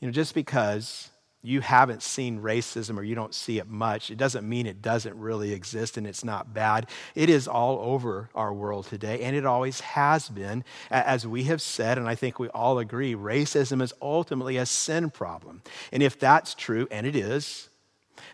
You 0.00 0.08
know, 0.08 0.12
just 0.12 0.34
because 0.34 1.10
you 1.42 1.60
haven't 1.60 2.02
seen 2.02 2.40
racism 2.40 2.98
or 2.98 3.04
you 3.04 3.14
don't 3.14 3.34
see 3.34 3.58
it 3.58 3.68
much, 3.68 4.10
it 4.10 4.18
doesn't 4.18 4.48
mean 4.48 4.66
it 4.66 4.82
doesn't 4.82 5.16
really 5.16 5.52
exist 5.52 5.96
and 5.96 6.06
it's 6.06 6.24
not 6.24 6.52
bad. 6.52 6.88
It 7.14 7.30
is 7.30 7.46
all 7.46 7.78
over 7.78 8.28
our 8.34 8.52
world 8.52 8.86
today, 8.86 9.22
and 9.22 9.36
it 9.36 9.46
always 9.46 9.80
has 9.80 10.28
been. 10.28 10.64
As 10.90 11.26
we 11.26 11.44
have 11.44 11.62
said, 11.62 11.96
and 11.96 12.08
I 12.08 12.16
think 12.16 12.38
we 12.38 12.48
all 12.48 12.78
agree, 12.78 13.14
racism 13.14 13.80
is 13.82 13.94
ultimately 14.02 14.56
a 14.56 14.66
sin 14.66 15.10
problem. 15.10 15.62
And 15.92 16.02
if 16.02 16.18
that's 16.18 16.54
true, 16.54 16.88
and 16.90 17.06
it 17.06 17.14
is, 17.14 17.68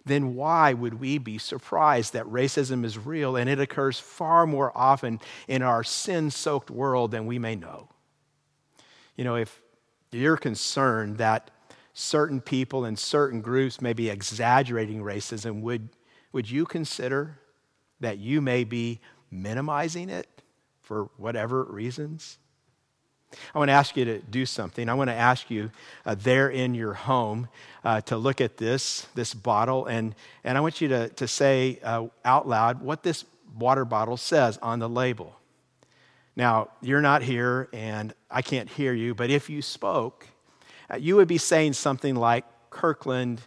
then 0.06 0.34
why 0.34 0.72
would 0.72 0.94
we 0.94 1.18
be 1.18 1.36
surprised 1.36 2.14
that 2.14 2.24
racism 2.24 2.84
is 2.84 2.98
real 2.98 3.36
and 3.36 3.50
it 3.50 3.60
occurs 3.60 3.98
far 3.98 4.46
more 4.46 4.72
often 4.74 5.20
in 5.46 5.62
our 5.62 5.84
sin 5.84 6.30
soaked 6.30 6.70
world 6.70 7.10
than 7.10 7.26
we 7.26 7.38
may 7.38 7.54
know? 7.54 7.88
You 9.14 9.24
know, 9.24 9.36
if 9.36 9.60
you're 10.10 10.36
concerned 10.36 11.18
that 11.18 11.50
certain 11.94 12.40
people 12.40 12.84
and 12.84 12.98
certain 12.98 13.40
groups 13.40 13.80
may 13.80 13.92
be 13.92 14.10
exaggerating 14.10 15.00
racism, 15.00 15.62
would, 15.62 15.88
would 16.32 16.50
you 16.50 16.66
consider 16.66 17.38
that 18.00 18.18
you 18.18 18.40
may 18.40 18.64
be 18.64 19.00
minimizing 19.30 20.10
it 20.10 20.28
for 20.82 21.04
whatever 21.16 21.62
reasons? 21.64 22.38
I 23.54 23.58
want 23.58 23.68
to 23.68 23.72
ask 23.72 23.96
you 23.96 24.04
to 24.04 24.18
do 24.18 24.44
something. 24.46 24.88
I 24.88 24.94
want 24.94 25.10
to 25.10 25.14
ask 25.14 25.50
you 25.50 25.70
uh, 26.04 26.14
there 26.16 26.50
in 26.50 26.74
your 26.74 26.94
home 26.94 27.48
uh, 27.84 28.00
to 28.02 28.16
look 28.16 28.40
at 28.40 28.56
this, 28.56 29.06
this 29.14 29.34
bottle, 29.34 29.86
and, 29.86 30.14
and 30.44 30.58
I 30.58 30.60
want 30.60 30.80
you 30.80 30.88
to, 30.88 31.08
to 31.08 31.26
say 31.26 31.78
uh, 31.82 32.06
out 32.24 32.48
loud 32.48 32.80
what 32.82 33.02
this 33.02 33.24
water 33.58 33.84
bottle 33.84 34.16
says 34.16 34.58
on 34.62 34.78
the 34.78 34.88
label. 34.88 35.36
Now, 36.36 36.70
you're 36.80 37.00
not 37.00 37.22
here, 37.22 37.68
and 37.72 38.12
I 38.30 38.42
can't 38.42 38.68
hear 38.68 38.92
you, 38.92 39.14
but 39.14 39.30
if 39.30 39.48
you 39.48 39.62
spoke, 39.62 40.26
uh, 40.90 40.96
you 40.96 41.16
would 41.16 41.28
be 41.28 41.38
saying 41.38 41.72
something 41.72 42.14
like 42.14 42.44
Kirkland 42.70 43.40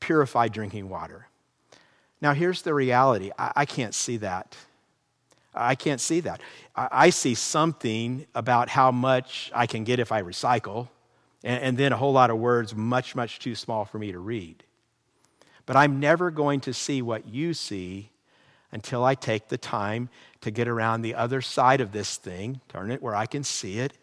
purified 0.00 0.52
drinking 0.52 0.88
water. 0.88 1.26
Now, 2.20 2.32
here's 2.32 2.62
the 2.62 2.74
reality 2.74 3.30
I, 3.38 3.52
I 3.56 3.64
can't 3.64 3.94
see 3.94 4.18
that. 4.18 4.56
I 5.54 5.74
can't 5.74 6.00
see 6.00 6.20
that. 6.20 6.40
I 6.76 7.10
see 7.10 7.34
something 7.34 8.26
about 8.34 8.68
how 8.68 8.92
much 8.92 9.50
I 9.54 9.66
can 9.66 9.82
get 9.82 9.98
if 9.98 10.12
I 10.12 10.22
recycle, 10.22 10.88
and 11.42 11.76
then 11.76 11.92
a 11.92 11.96
whole 11.96 12.12
lot 12.12 12.30
of 12.30 12.38
words 12.38 12.74
much, 12.74 13.16
much 13.16 13.38
too 13.40 13.54
small 13.54 13.84
for 13.84 13.98
me 13.98 14.12
to 14.12 14.18
read. 14.18 14.62
But 15.66 15.76
I'm 15.76 15.98
never 15.98 16.30
going 16.30 16.60
to 16.60 16.72
see 16.72 17.02
what 17.02 17.28
you 17.28 17.54
see 17.54 18.10
until 18.70 19.04
I 19.04 19.14
take 19.14 19.48
the 19.48 19.58
time 19.58 20.10
to 20.42 20.50
get 20.50 20.68
around 20.68 21.02
the 21.02 21.14
other 21.14 21.40
side 21.40 21.80
of 21.80 21.92
this 21.92 22.16
thing, 22.16 22.60
turn 22.68 22.90
it 22.90 23.02
where 23.02 23.14
I 23.14 23.26
can 23.26 23.42
see 23.42 23.78
it, 23.78 23.94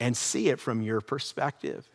and 0.00 0.16
see 0.16 0.48
it 0.48 0.60
from 0.60 0.80
your 0.80 1.00
perspective. 1.00 1.88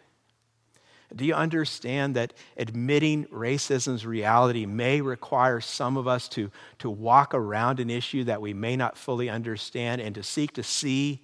Do 1.15 1.25
you 1.25 1.33
understand 1.33 2.15
that 2.15 2.33
admitting 2.55 3.25
racism's 3.25 4.05
reality 4.05 4.65
may 4.65 5.01
require 5.01 5.59
some 5.59 5.97
of 5.97 6.07
us 6.07 6.27
to, 6.29 6.51
to 6.79 6.89
walk 6.89 7.33
around 7.33 7.79
an 7.79 7.89
issue 7.89 8.25
that 8.25 8.41
we 8.41 8.53
may 8.53 8.75
not 8.75 8.97
fully 8.97 9.29
understand 9.29 10.01
and 10.01 10.13
to 10.15 10.23
seek 10.23 10.53
to 10.53 10.63
see 10.63 11.21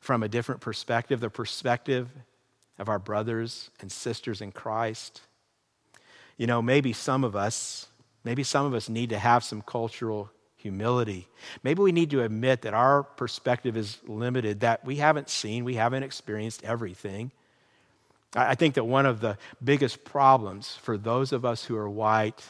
from 0.00 0.22
a 0.22 0.28
different 0.28 0.60
perspective, 0.60 1.20
the 1.20 1.30
perspective 1.30 2.10
of 2.78 2.88
our 2.88 2.98
brothers 2.98 3.70
and 3.80 3.90
sisters 3.90 4.40
in 4.40 4.50
Christ? 4.50 5.20
You 6.36 6.48
know, 6.48 6.60
maybe 6.60 6.92
some 6.92 7.22
of 7.22 7.36
us, 7.36 7.86
maybe 8.24 8.42
some 8.42 8.66
of 8.66 8.74
us 8.74 8.88
need 8.88 9.10
to 9.10 9.18
have 9.18 9.44
some 9.44 9.62
cultural 9.62 10.28
humility. 10.56 11.28
Maybe 11.62 11.82
we 11.82 11.92
need 11.92 12.10
to 12.10 12.22
admit 12.22 12.62
that 12.62 12.74
our 12.74 13.04
perspective 13.04 13.76
is 13.76 13.98
limited, 14.08 14.60
that 14.60 14.84
we 14.84 14.96
haven't 14.96 15.28
seen, 15.28 15.62
we 15.64 15.74
haven't 15.74 16.02
experienced 16.02 16.64
everything. 16.64 17.30
I 18.34 18.54
think 18.54 18.74
that 18.74 18.84
one 18.84 19.06
of 19.06 19.20
the 19.20 19.38
biggest 19.62 20.04
problems 20.04 20.76
for 20.82 20.98
those 20.98 21.32
of 21.32 21.44
us 21.44 21.64
who 21.64 21.76
are 21.76 21.88
white 21.88 22.42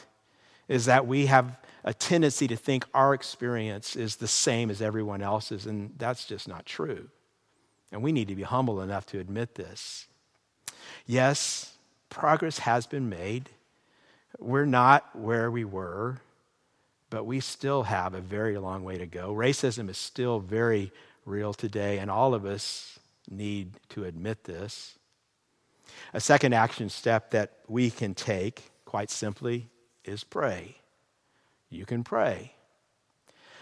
is 0.67 0.85
that 0.85 1.05
we 1.05 1.27
have 1.27 1.59
a 1.83 1.93
tendency 1.93 2.47
to 2.47 2.55
think 2.55 2.85
our 2.93 3.13
experience 3.13 3.95
is 3.95 4.15
the 4.15 4.27
same 4.27 4.71
as 4.71 4.81
everyone 4.81 5.21
else's, 5.21 5.67
and 5.67 5.93
that's 5.97 6.25
just 6.25 6.47
not 6.47 6.65
true. 6.65 7.07
And 7.91 8.01
we 8.01 8.11
need 8.11 8.27
to 8.29 8.35
be 8.35 8.43
humble 8.43 8.81
enough 8.81 9.05
to 9.07 9.19
admit 9.19 9.55
this. 9.55 10.07
Yes, 11.05 11.75
progress 12.09 12.59
has 12.59 12.87
been 12.87 13.07
made. 13.07 13.49
We're 14.39 14.65
not 14.65 15.15
where 15.15 15.51
we 15.51 15.63
were, 15.63 16.17
but 17.11 17.25
we 17.25 17.39
still 17.39 17.83
have 17.83 18.15
a 18.15 18.21
very 18.21 18.57
long 18.57 18.83
way 18.83 18.97
to 18.97 19.05
go. 19.05 19.33
Racism 19.33 19.89
is 19.89 19.97
still 19.97 20.39
very 20.39 20.91
real 21.25 21.53
today, 21.53 21.99
and 21.99 22.09
all 22.09 22.33
of 22.33 22.45
us 22.45 22.99
need 23.29 23.73
to 23.89 24.03
admit 24.03 24.45
this. 24.45 24.97
A 26.13 26.19
second 26.19 26.53
action 26.53 26.89
step 26.89 27.31
that 27.31 27.53
we 27.67 27.89
can 27.89 28.13
take, 28.13 28.71
quite 28.85 29.09
simply, 29.09 29.69
is 30.03 30.23
pray. 30.23 30.77
You 31.69 31.85
can 31.85 32.03
pray. 32.03 32.53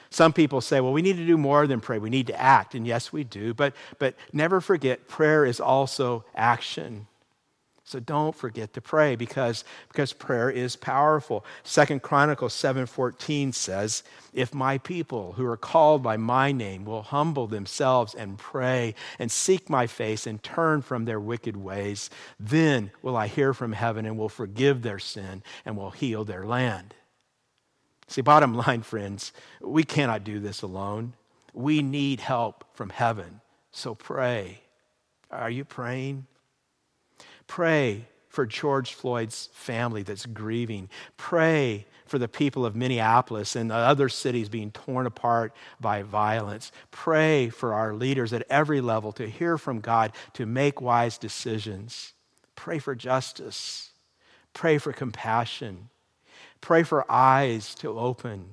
Some 0.09 0.31
people 0.31 0.61
say, 0.61 0.79
well, 0.79 0.93
we 0.93 1.01
need 1.01 1.17
to 1.17 1.25
do 1.25 1.37
more 1.37 1.65
than 1.65 1.79
pray. 1.79 1.97
We 1.97 2.11
need 2.11 2.27
to 2.27 2.39
act. 2.39 2.75
And 2.75 2.85
yes, 2.85 3.11
we 3.11 3.23
do. 3.23 3.53
But, 3.55 3.73
but 3.97 4.15
never 4.31 4.61
forget, 4.61 5.07
prayer 5.07 5.43
is 5.43 5.59
also 5.59 6.23
action. 6.35 7.07
So 7.85 7.99
don't 7.99 8.33
forget 8.33 8.73
to 8.73 8.81
pray 8.81 9.15
because, 9.15 9.65
because 9.89 10.13
prayer 10.13 10.49
is 10.49 10.75
powerful. 10.77 11.45
Second 11.63 12.01
Chronicles 12.01 12.53
7:14 12.53 13.51
says, 13.51 14.03
"If 14.31 14.53
my 14.53 14.77
people 14.77 15.33
who 15.33 15.45
are 15.45 15.57
called 15.57 16.01
by 16.01 16.15
my 16.15 16.53
name 16.53 16.85
will 16.85 17.03
humble 17.03 17.45
themselves 17.45 18.15
and 18.15 18.37
pray 18.37 18.95
and 19.19 19.29
seek 19.29 19.69
my 19.69 19.85
face 19.85 20.25
and 20.25 20.41
turn 20.41 20.81
from 20.81 21.03
their 21.03 21.19
wicked 21.19 21.57
ways, 21.57 22.09
then 22.39 22.91
will 23.01 23.17
I 23.17 23.27
hear 23.27 23.53
from 23.53 23.73
heaven 23.73 24.05
and 24.05 24.17
will 24.17 24.29
forgive 24.29 24.81
their 24.81 24.99
sin 24.99 25.43
and 25.65 25.75
will 25.75 25.91
heal 25.91 26.23
their 26.23 26.45
land." 26.45 26.95
See, 28.07 28.21
bottom 28.21 28.55
line, 28.65 28.83
friends, 28.83 29.33
we 29.59 29.83
cannot 29.83 30.23
do 30.23 30.39
this 30.39 30.61
alone. 30.61 31.13
We 31.53 31.81
need 31.81 32.21
help 32.21 32.63
from 32.73 32.91
heaven. 32.91 33.41
So 33.71 33.93
pray. 33.93 34.61
Are 35.29 35.49
you 35.49 35.65
praying? 35.65 36.27
Pray 37.47 38.07
for 38.29 38.45
George 38.45 38.93
Floyd's 38.93 39.49
family 39.53 40.01
that's 40.03 40.25
grieving. 40.25 40.89
Pray 41.17 41.85
for 42.05 42.17
the 42.17 42.27
people 42.27 42.65
of 42.65 42.75
Minneapolis 42.75 43.55
and 43.55 43.69
the 43.69 43.75
other 43.75 44.09
cities 44.09 44.49
being 44.49 44.71
torn 44.71 45.05
apart 45.05 45.53
by 45.79 46.01
violence. 46.01 46.71
Pray 46.91 47.49
for 47.49 47.73
our 47.73 47.93
leaders 47.93 48.33
at 48.33 48.45
every 48.49 48.81
level 48.81 49.11
to 49.13 49.29
hear 49.29 49.57
from 49.57 49.79
God, 49.79 50.11
to 50.33 50.45
make 50.45 50.81
wise 50.81 51.17
decisions. 51.17 52.13
Pray 52.55 52.79
for 52.79 52.95
justice. 52.95 53.91
Pray 54.53 54.77
for 54.77 54.93
compassion. 54.93 55.89
Pray 56.61 56.83
for 56.83 57.05
eyes 57.11 57.75
to 57.75 57.97
open. 57.99 58.45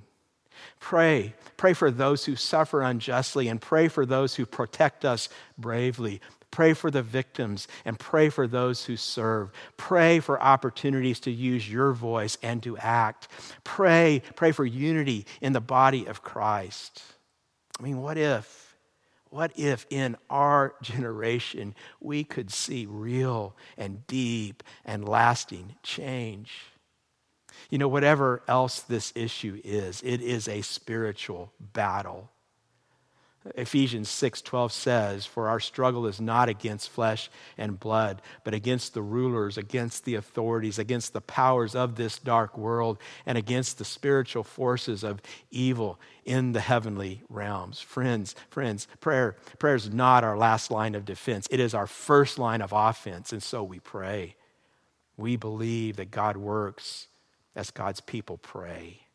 Pray. 0.79 1.35
Pray 1.57 1.73
for 1.73 1.91
those 1.91 2.25
who 2.25 2.37
suffer 2.37 2.83
unjustly 2.83 3.49
and 3.49 3.61
pray 3.61 3.89
for 3.89 4.05
those 4.05 4.35
who 4.35 4.47
protect 4.47 5.05
us 5.05 5.29
bravely. 5.57 6.21
Pray 6.51 6.75
for 6.75 6.91
the 6.91 7.03
victims 7.03 7.69
and 7.85 7.99
pray 7.99 8.29
for 8.29 8.47
those 8.47 8.85
who 8.85 8.97
serve. 8.97 9.53
Pray 9.77 10.19
for 10.21 10.43
opportunities 10.43 11.21
to 11.21 11.31
use 11.31 11.71
your 11.71 11.93
voice 11.93 12.37
and 12.43 12.63
to 12.63 12.77
act. 12.79 13.29
Pray, 13.63 14.23
pray 14.35 14.53
for 14.53 14.65
unity 14.65 15.27
in 15.41 15.53
the 15.53 15.61
body 15.61 16.07
of 16.07 16.23
Christ. 16.23 17.03
I 17.79 17.83
mean, 17.83 18.03
what 18.03 18.19
if, 18.19 18.77
what 19.31 19.53
if 19.57 19.87
in 19.91 20.17
our 20.29 20.75
generation 20.83 21.75
we 22.01 22.25
could 22.25 22.51
see 22.51 22.87
real 22.87 23.55
and 23.79 24.07
deep 24.07 24.63
and 24.85 25.09
lasting 25.09 25.77
change? 25.83 26.53
You 27.69 27.79
know, 27.79 27.89
whatever 27.89 28.43
else 28.49 28.81
this 28.81 29.13
issue 29.15 29.61
is, 29.65 30.03
it 30.03 30.21
is 30.21 30.49
a 30.49 30.63
spiritual 30.63 31.53
battle. 31.61 32.31
Ephesians 33.55 34.11
6:12 34.11 34.71
says, 34.71 35.25
"For 35.25 35.49
our 35.49 35.61
struggle 35.61 36.07
is 36.07 36.21
not 36.21 36.51
against 36.51 36.91
flesh 36.91 37.31
and 37.57 37.81
blood, 37.81 38.21
but 38.45 38.53
against 38.53 38.93
the 38.93 39.01
rulers, 39.01 39.57
against 39.57 40.05
the 40.05 40.15
authorities, 40.15 40.79
against 40.79 41.15
the 41.15 41.23
powers 41.23 41.75
of 41.75 41.97
this 41.97 42.19
dark 42.19 42.59
world, 42.59 42.99
and 43.25 43.39
against 43.39 43.79
the 43.79 43.85
spiritual 43.85 44.45
forces 44.45 45.03
of 45.03 45.23
evil 45.51 45.99
in 46.27 46.53
the 46.53 46.61
heavenly 46.61 47.23
realms." 47.31 47.81
Friends, 47.81 48.35
friends, 48.51 48.87
prayer 49.01 49.37
prayer 49.59 49.75
is 49.75 49.89
not 49.89 50.23
our 50.23 50.37
last 50.37 50.71
line 50.71 50.95
of 50.95 51.07
defense. 51.07 51.49
It 51.51 51.61
is 51.61 51.73
our 51.73 51.87
first 51.87 52.39
line 52.39 52.61
of 52.61 52.75
offense, 52.75 53.33
and 53.33 53.43
so 53.43 53.63
we 53.63 53.81
pray. 53.81 54.37
We 55.17 55.37
believe 55.37 55.97
that 55.97 56.11
God 56.11 56.37
works 56.37 57.07
as 57.57 57.71
God's 57.71 58.03
people 58.03 58.37
pray. 58.37 59.07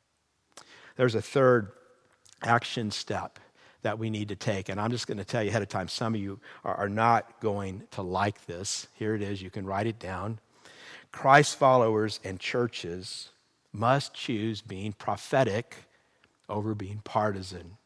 There's 0.96 1.16
a 1.16 1.22
third 1.22 1.72
action 2.42 2.90
step 2.90 3.40
that 3.86 4.00
we 4.00 4.10
need 4.10 4.30
to 4.30 4.36
take. 4.36 4.70
And 4.70 4.82
I'm 4.82 4.90
just 4.90 5.06
going 5.06 5.20
to 5.20 5.24
tell 5.24 5.44
you 5.44 5.50
ahead 5.50 5.62
of 5.62 5.70
time, 5.70 5.88
some 5.88 6.16
of 6.16 6.20
you 6.20 6.40
are, 6.64 6.74
are 6.74 6.90
not 6.90 7.40
going 7.40 7.84
to 7.92 8.02
like 8.02 8.48
this. 8.48 8.88
Here 8.96 9.14
it 9.14 9.22
is, 9.22 9.44
you 9.44 9.52
can 9.52 9.64
write 9.64 9.86
it 9.86 10.00
down. 10.00 10.40
Christ 11.12 11.60
followers 11.60 12.20
and 12.24 12.40
churches 12.40 13.30
must 13.72 14.16
choose 14.16 14.62
being 14.62 14.94
prophetic 14.94 15.76
over 16.50 16.74
being 16.74 17.02
partisan. 17.04 17.78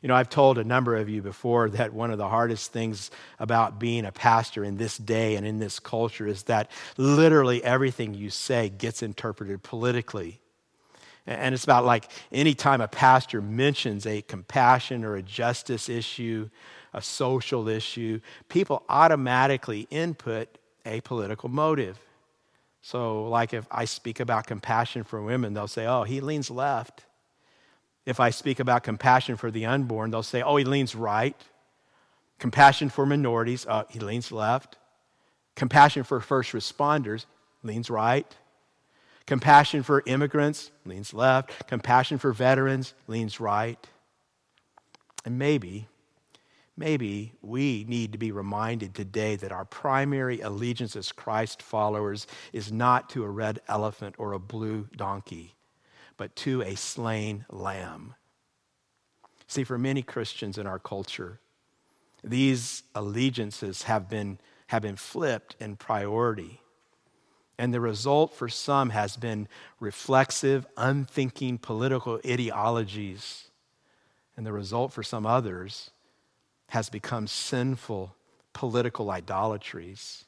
You 0.00 0.08
know, 0.08 0.14
I've 0.14 0.30
told 0.30 0.56
a 0.56 0.64
number 0.64 0.96
of 0.96 1.10
you 1.10 1.20
before 1.20 1.68
that 1.70 1.92
one 1.92 2.10
of 2.10 2.16
the 2.16 2.28
hardest 2.28 2.72
things 2.72 3.10
about 3.38 3.78
being 3.78 4.06
a 4.06 4.12
pastor 4.12 4.64
in 4.64 4.78
this 4.78 4.96
day 4.96 5.36
and 5.36 5.46
in 5.46 5.58
this 5.58 5.78
culture 5.80 6.26
is 6.26 6.44
that 6.44 6.70
literally 6.96 7.62
everything 7.62 8.14
you 8.14 8.30
say 8.30 8.70
gets 8.70 9.02
interpreted 9.02 9.62
politically. 9.62 10.40
And 11.28 11.54
it's 11.54 11.64
about 11.64 11.84
like 11.84 12.10
anytime 12.32 12.80
a 12.80 12.88
pastor 12.88 13.42
mentions 13.42 14.06
a 14.06 14.22
compassion 14.22 15.04
or 15.04 15.14
a 15.16 15.22
justice 15.22 15.90
issue, 15.90 16.48
a 16.94 17.02
social 17.02 17.68
issue, 17.68 18.20
people 18.48 18.82
automatically 18.88 19.86
input 19.90 20.48
a 20.86 21.02
political 21.02 21.50
motive. 21.50 21.98
So, 22.80 23.28
like 23.28 23.52
if 23.52 23.66
I 23.70 23.84
speak 23.84 24.20
about 24.20 24.46
compassion 24.46 25.04
for 25.04 25.20
women, 25.22 25.52
they'll 25.52 25.68
say, 25.68 25.84
oh, 25.84 26.04
he 26.04 26.22
leans 26.22 26.50
left. 26.50 27.04
If 28.06 28.20
I 28.20 28.30
speak 28.30 28.58
about 28.58 28.82
compassion 28.82 29.36
for 29.36 29.50
the 29.50 29.66
unborn, 29.66 30.10
they'll 30.10 30.22
say, 30.22 30.40
oh, 30.40 30.56
he 30.56 30.64
leans 30.64 30.94
right. 30.94 31.36
Compassion 32.38 32.88
for 32.88 33.04
minorities, 33.04 33.66
oh, 33.68 33.84
he 33.90 33.98
leans 33.98 34.32
left. 34.32 34.78
Compassion 35.56 36.04
for 36.04 36.20
first 36.20 36.52
responders, 36.52 37.26
leans 37.62 37.90
right. 37.90 38.34
Compassion 39.28 39.82
for 39.82 40.02
immigrants 40.06 40.70
leans 40.86 41.12
left. 41.12 41.68
Compassion 41.68 42.16
for 42.16 42.32
veterans 42.32 42.94
leans 43.08 43.38
right. 43.38 43.78
And 45.22 45.38
maybe, 45.38 45.86
maybe 46.78 47.34
we 47.42 47.84
need 47.86 48.12
to 48.12 48.18
be 48.18 48.32
reminded 48.32 48.94
today 48.94 49.36
that 49.36 49.52
our 49.52 49.66
primary 49.66 50.40
allegiance 50.40 50.96
as 50.96 51.12
Christ 51.12 51.60
followers 51.60 52.26
is 52.54 52.72
not 52.72 53.10
to 53.10 53.22
a 53.22 53.28
red 53.28 53.60
elephant 53.68 54.14
or 54.16 54.32
a 54.32 54.38
blue 54.38 54.88
donkey, 54.96 55.56
but 56.16 56.34
to 56.36 56.62
a 56.62 56.74
slain 56.74 57.44
lamb. 57.50 58.14
See, 59.46 59.62
for 59.62 59.76
many 59.76 60.00
Christians 60.00 60.56
in 60.56 60.66
our 60.66 60.78
culture, 60.78 61.38
these 62.24 62.82
allegiances 62.94 63.82
have 63.82 64.08
been, 64.08 64.38
have 64.68 64.80
been 64.80 64.96
flipped 64.96 65.54
in 65.60 65.76
priority. 65.76 66.62
And 67.58 67.74
the 67.74 67.80
result 67.80 68.34
for 68.34 68.48
some 68.48 68.90
has 68.90 69.16
been 69.16 69.48
reflexive, 69.80 70.64
unthinking 70.76 71.58
political 71.58 72.20
ideologies. 72.24 73.50
And 74.36 74.46
the 74.46 74.52
result 74.52 74.92
for 74.92 75.02
some 75.02 75.26
others 75.26 75.90
has 76.68 76.88
become 76.88 77.26
sinful 77.26 78.14
political 78.52 79.10
idolatries. 79.10 80.24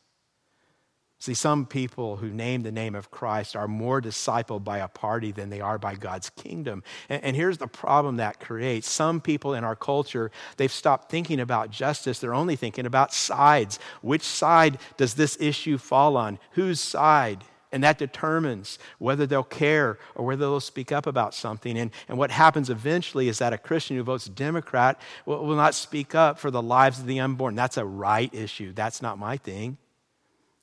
See, 1.20 1.34
some 1.34 1.66
people 1.66 2.16
who 2.16 2.30
name 2.30 2.62
the 2.62 2.72
name 2.72 2.94
of 2.94 3.10
Christ 3.10 3.54
are 3.54 3.68
more 3.68 4.00
discipled 4.00 4.64
by 4.64 4.78
a 4.78 4.88
party 4.88 5.32
than 5.32 5.50
they 5.50 5.60
are 5.60 5.78
by 5.78 5.94
God's 5.94 6.30
kingdom. 6.30 6.82
And, 7.10 7.22
and, 7.22 7.36
here's 7.36 7.58
the 7.58 7.66
problem 7.66 8.16
that 8.16 8.40
creates. 8.40 8.88
Some 8.88 9.20
people 9.20 9.52
in 9.52 9.62
our 9.62 9.76
culture, 9.76 10.30
they've 10.56 10.72
stopped 10.72 11.10
thinking 11.10 11.38
about 11.38 11.70
justice. 11.70 12.20
They're 12.20 12.32
only 12.32 12.56
thinking 12.56 12.86
about 12.86 13.12
sides. 13.12 13.78
Which 14.00 14.22
side 14.22 14.78
does 14.96 15.12
this 15.12 15.36
issue 15.38 15.76
fall 15.76 16.16
on? 16.16 16.38
Whose 16.52 16.80
side? 16.80 17.44
And 17.70 17.84
that 17.84 17.98
determines 17.98 18.78
whether 18.98 19.26
they'll 19.26 19.44
care 19.44 19.98
or 20.14 20.24
whether 20.24 20.40
they'll 20.40 20.58
speak 20.58 20.90
up 20.90 21.06
about 21.06 21.34
something. 21.34 21.76
And, 21.76 21.90
and 22.08 22.16
what 22.16 22.30
happens 22.30 22.70
eventually 22.70 23.28
is 23.28 23.40
that 23.40 23.52
a 23.52 23.58
Christian 23.58 23.98
who 23.98 24.02
votes 24.04 24.24
Democrat 24.24 24.98
will, 25.26 25.44
will 25.44 25.56
not 25.56 25.74
speak 25.74 26.14
up 26.14 26.38
for 26.38 26.50
the 26.50 26.62
lives 26.62 26.98
of 26.98 27.04
the 27.04 27.20
unborn. 27.20 27.56
That's 27.56 27.76
a 27.76 27.84
right 27.84 28.34
issue. 28.34 28.72
That's 28.72 29.02
not 29.02 29.18
my 29.18 29.36
thing. 29.36 29.76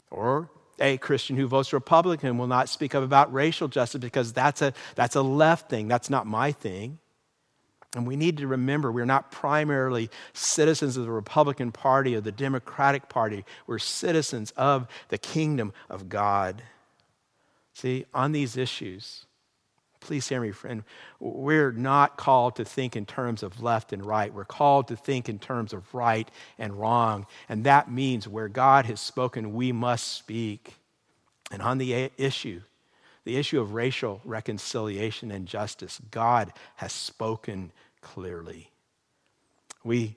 Or 0.09 0.49
a 0.79 0.97
Christian 0.97 1.35
who 1.35 1.47
votes 1.47 1.73
Republican 1.73 2.37
will 2.37 2.47
not 2.47 2.69
speak 2.69 2.95
up 2.95 3.03
about 3.03 3.33
racial 3.33 3.67
justice 3.67 3.99
because 3.99 4.33
that's 4.33 4.61
a, 4.61 4.73
that's 4.95 5.15
a 5.15 5.21
left 5.21 5.69
thing. 5.69 5.87
That's 5.87 6.09
not 6.09 6.27
my 6.27 6.51
thing. 6.51 6.99
And 7.95 8.05
we 8.05 8.15
need 8.15 8.37
to 8.37 8.47
remember 8.47 8.91
we're 8.91 9.05
not 9.05 9.31
primarily 9.31 10.09
citizens 10.33 10.97
of 10.97 11.05
the 11.05 11.11
Republican 11.11 11.71
Party 11.71 12.15
or 12.15 12.21
the 12.21 12.31
Democratic 12.31 13.09
Party. 13.09 13.45
We're 13.65 13.79
citizens 13.79 14.51
of 14.51 14.87
the 15.09 15.17
kingdom 15.17 15.73
of 15.89 16.09
God. 16.09 16.63
See, 17.73 18.05
on 18.13 18.31
these 18.31 18.57
issues, 18.57 19.26
Please 19.99 20.27
hear 20.27 20.41
me, 20.41 20.51
friend. 20.51 20.83
We're 21.19 21.71
not 21.71 22.17
called 22.17 22.55
to 22.57 22.65
think 22.65 22.95
in 22.95 23.05
terms 23.05 23.43
of 23.43 23.61
left 23.61 23.93
and 23.93 24.05
right. 24.05 24.33
We're 24.33 24.45
called 24.45 24.87
to 24.89 24.95
think 24.95 25.27
in 25.29 25.39
terms 25.39 25.73
of 25.73 25.93
right 25.93 26.29
and 26.57 26.73
wrong. 26.79 27.25
And 27.49 27.63
that 27.63 27.91
means 27.91 28.27
where 28.27 28.47
God 28.47 28.85
has 28.85 28.99
spoken, 28.99 29.53
we 29.53 29.71
must 29.71 30.07
speak. 30.13 30.75
And 31.51 31.61
on 31.61 31.77
the 31.77 32.11
issue, 32.17 32.61
the 33.23 33.37
issue 33.37 33.59
of 33.59 33.73
racial 33.73 34.21
reconciliation 34.23 35.31
and 35.31 35.47
justice, 35.47 35.99
God 36.11 36.53
has 36.75 36.93
spoken 36.93 37.71
clearly. 38.01 38.71
We 39.83 40.15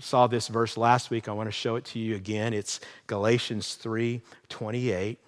saw 0.00 0.26
this 0.26 0.48
verse 0.48 0.76
last 0.76 1.10
week. 1.10 1.28
I 1.28 1.32
want 1.32 1.48
to 1.48 1.52
show 1.52 1.76
it 1.76 1.84
to 1.86 1.98
you 1.98 2.16
again. 2.16 2.52
It's 2.52 2.80
Galatians 3.06 3.74
3 3.74 4.20
28. 4.48 5.18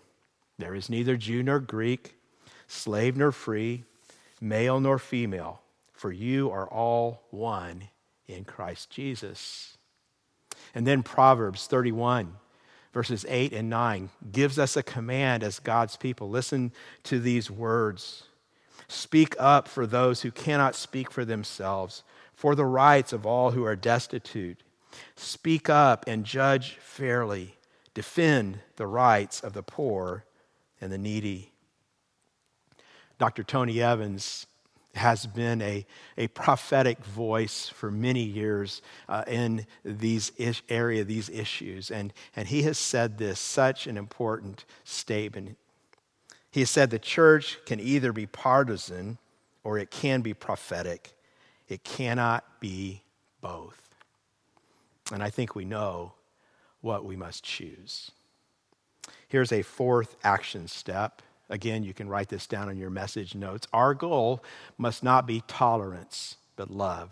There 0.59 0.74
is 0.74 0.88
neither 0.88 1.16
Jew 1.16 1.42
nor 1.42 1.61
Greek 1.61 2.15
slave 2.66 3.16
nor 3.16 3.33
free, 3.33 3.85
male 4.40 4.81
nor 4.81 4.98
female, 4.98 5.61
for 5.92 6.12
you 6.12 6.50
are 6.50 6.68
all 6.68 7.22
one 7.31 7.88
in 8.26 8.44
Christ 8.44 8.90
Jesus. 8.90 9.76
And 10.74 10.87
then 10.87 11.02
Proverbs 11.02 11.66
31, 11.66 12.35
verses 12.92 13.24
8 13.29 13.52
and 13.52 13.70
9, 13.70 14.11
gives 14.33 14.59
us 14.59 14.76
a 14.76 14.83
command 14.83 15.42
as 15.42 15.59
God's 15.59 15.96
people. 15.96 16.29
Listen 16.29 16.72
to 17.05 17.18
these 17.18 17.50
words 17.50 18.24
Speak 18.88 19.35
up 19.38 19.66
for 19.66 19.87
those 19.87 20.22
who 20.22 20.31
cannot 20.31 20.76
speak 20.76 21.11
for 21.11 21.24
themselves, 21.24 22.05
for 22.35 22.55
the 22.55 22.64
rights 22.64 23.12
of 23.12 23.26
all 23.26 23.50
who 23.50 23.64
are 23.64 23.74
destitute. 23.74 24.62
Speak 25.16 25.68
up 25.68 26.05
and 26.07 26.24
judge 26.24 26.76
fairly. 26.81 27.57
Defend 27.94 28.61
the 28.76 28.87
rights 28.87 29.40
of 29.40 29.55
the 29.55 29.62
poor 29.62 30.24
and 30.81 30.92
the 30.92 30.98
needy. 30.98 31.52
Dr. 33.18 33.42
Tony 33.42 33.81
Evans 33.81 34.46
has 34.94 35.26
been 35.26 35.61
a, 35.62 35.87
a 36.16 36.29
prophetic 36.29 37.05
voice 37.05 37.68
for 37.68 37.90
many 37.90 38.22
years 38.22 38.83
uh, 39.09 39.24
in 39.26 39.66
these 39.85 40.33
ish, 40.38 40.62
area, 40.68 41.05
these 41.05 41.29
issues. 41.29 41.90
And, 41.90 42.12
and 42.35 42.48
he 42.48 42.62
has 42.62 42.79
said 42.79 43.18
this, 43.18 43.38
such 43.38 43.87
an 43.87 43.96
important 43.96 44.64
statement. 44.85 45.57
He 46.50 46.61
has 46.61 46.70
said 46.70 46.90
the 46.90 46.98
church 46.98 47.59
can 47.66 47.81
either 47.81 48.12
be 48.12 48.26
partisan 48.26 49.18
or 49.64 49.79
it 49.79 49.90
can 49.90 50.22
be 50.22 50.33
prophetic. 50.33 51.12
It 51.68 51.85
cannot 51.85 52.44
be 52.61 53.02
both. 53.40 53.81
And 55.12 55.22
I 55.22 55.31
think 55.31 55.55
we 55.55 55.64
know 55.64 56.12
what 56.81 57.05
we 57.05 57.16
must 57.16 57.44
choose. 57.44 58.11
Here's 59.29 59.52
a 59.52 59.62
fourth 59.62 60.16
action 60.22 60.68
step 60.68 61.22
Again, 61.48 61.85
you 61.85 61.94
can 61.94 62.09
write 62.09 62.28
this 62.28 62.46
down 62.46 62.68
in 62.68 62.76
your 62.76 62.90
message 62.90 63.35
notes. 63.35 63.66
Our 63.72 63.94
goal 63.94 64.42
must 64.78 65.04
not 65.04 65.26
be 65.26 65.42
tolerance, 65.46 66.37
but 66.56 66.70
love. 66.70 67.11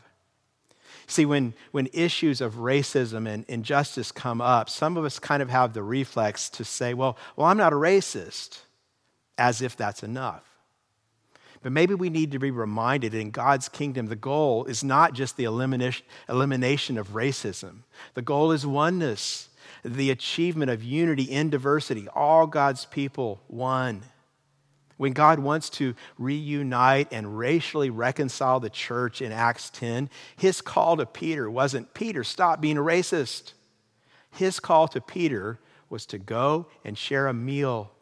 See, 1.06 1.26
when, 1.26 1.54
when 1.70 1.88
issues 1.92 2.40
of 2.40 2.54
racism 2.54 3.28
and 3.28 3.44
injustice 3.46 4.10
come 4.10 4.40
up, 4.40 4.70
some 4.70 4.96
of 4.96 5.04
us 5.04 5.18
kind 5.18 5.42
of 5.42 5.50
have 5.50 5.72
the 5.72 5.82
reflex 5.82 6.48
to 6.50 6.64
say, 6.64 6.94
well, 6.94 7.16
well, 7.36 7.46
I'm 7.46 7.56
not 7.56 7.72
a 7.72 7.76
racist, 7.76 8.60
as 9.36 9.60
if 9.60 9.76
that's 9.76 10.02
enough. 10.02 10.42
But 11.62 11.72
maybe 11.72 11.94
we 11.94 12.10
need 12.10 12.32
to 12.32 12.38
be 12.38 12.50
reminded 12.50 13.14
in 13.14 13.30
God's 13.30 13.68
kingdom, 13.68 14.06
the 14.06 14.16
goal 14.16 14.64
is 14.66 14.84
not 14.84 15.14
just 15.14 15.36
the 15.36 15.44
elimination, 15.44 16.04
elimination 16.28 16.98
of 16.98 17.08
racism, 17.14 17.80
the 18.14 18.22
goal 18.22 18.52
is 18.52 18.66
oneness, 18.66 19.48
the 19.84 20.10
achievement 20.10 20.70
of 20.70 20.82
unity 20.82 21.24
in 21.24 21.50
diversity, 21.50 22.08
all 22.14 22.46
God's 22.46 22.86
people 22.86 23.40
one. 23.48 24.02
When 24.96 25.12
God 25.12 25.38
wants 25.38 25.68
to 25.70 25.94
reunite 26.18 27.08
and 27.10 27.36
racially 27.36 27.90
reconcile 27.90 28.60
the 28.60 28.70
church 28.70 29.20
in 29.20 29.32
Acts 29.32 29.70
10, 29.70 30.08
his 30.36 30.60
call 30.60 30.96
to 30.96 31.06
Peter 31.06 31.50
wasn't, 31.50 31.92
Peter, 31.94 32.24
stop 32.24 32.60
being 32.60 32.78
a 32.78 32.82
racist. 32.82 33.52
His 34.30 34.60
call 34.60 34.88
to 34.88 35.00
Peter 35.00 35.58
was 35.90 36.06
to 36.06 36.18
go 36.18 36.66
and 36.84 36.96
share 36.96 37.26
a 37.26 37.34
meal 37.34 37.92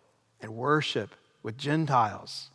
and 0.41 0.55
worship 0.55 1.15
with 1.43 1.59
Gentiles. 1.59 2.52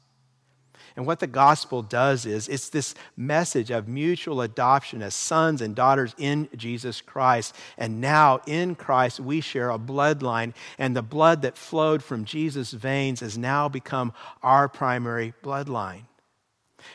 And 0.97 1.05
what 1.05 1.19
the 1.19 1.27
gospel 1.27 1.83
does 1.83 2.25
is 2.25 2.49
it's 2.49 2.69
this 2.69 2.95
message 3.15 3.69
of 3.69 3.88
mutual 3.88 4.41
adoption 4.41 5.03
as 5.03 5.13
sons 5.13 5.62
and 5.62 5.75
daughters 5.75 6.15
in 6.17 6.49
Jesus 6.57 7.01
Christ. 7.01 7.55
And 7.77 8.01
now 8.01 8.41
in 8.47 8.73
Christ, 8.73 9.19
we 9.19 9.39
share 9.39 9.69
a 9.69 9.77
bloodline, 9.77 10.55
and 10.79 10.95
the 10.95 11.03
blood 11.03 11.43
that 11.43 11.55
flowed 11.55 12.01
from 12.03 12.25
Jesus' 12.25 12.71
veins 12.71 13.19
has 13.19 13.38
now 13.38 13.69
become 13.69 14.12
our 14.41 14.67
primary 14.67 15.36
bloodline. 15.43 16.05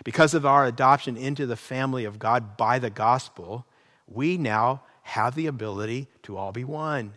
Because 0.04 0.34
of 0.34 0.44
our 0.44 0.66
adoption 0.66 1.16
into 1.16 1.46
the 1.46 1.56
family 1.56 2.04
of 2.04 2.18
God 2.18 2.56
by 2.56 2.80
the 2.80 2.90
gospel, 2.90 3.66
we 4.08 4.36
now 4.36 4.82
have 5.02 5.36
the 5.36 5.46
ability 5.46 6.08
to 6.24 6.36
all 6.36 6.50
be 6.50 6.64
one. 6.64 7.12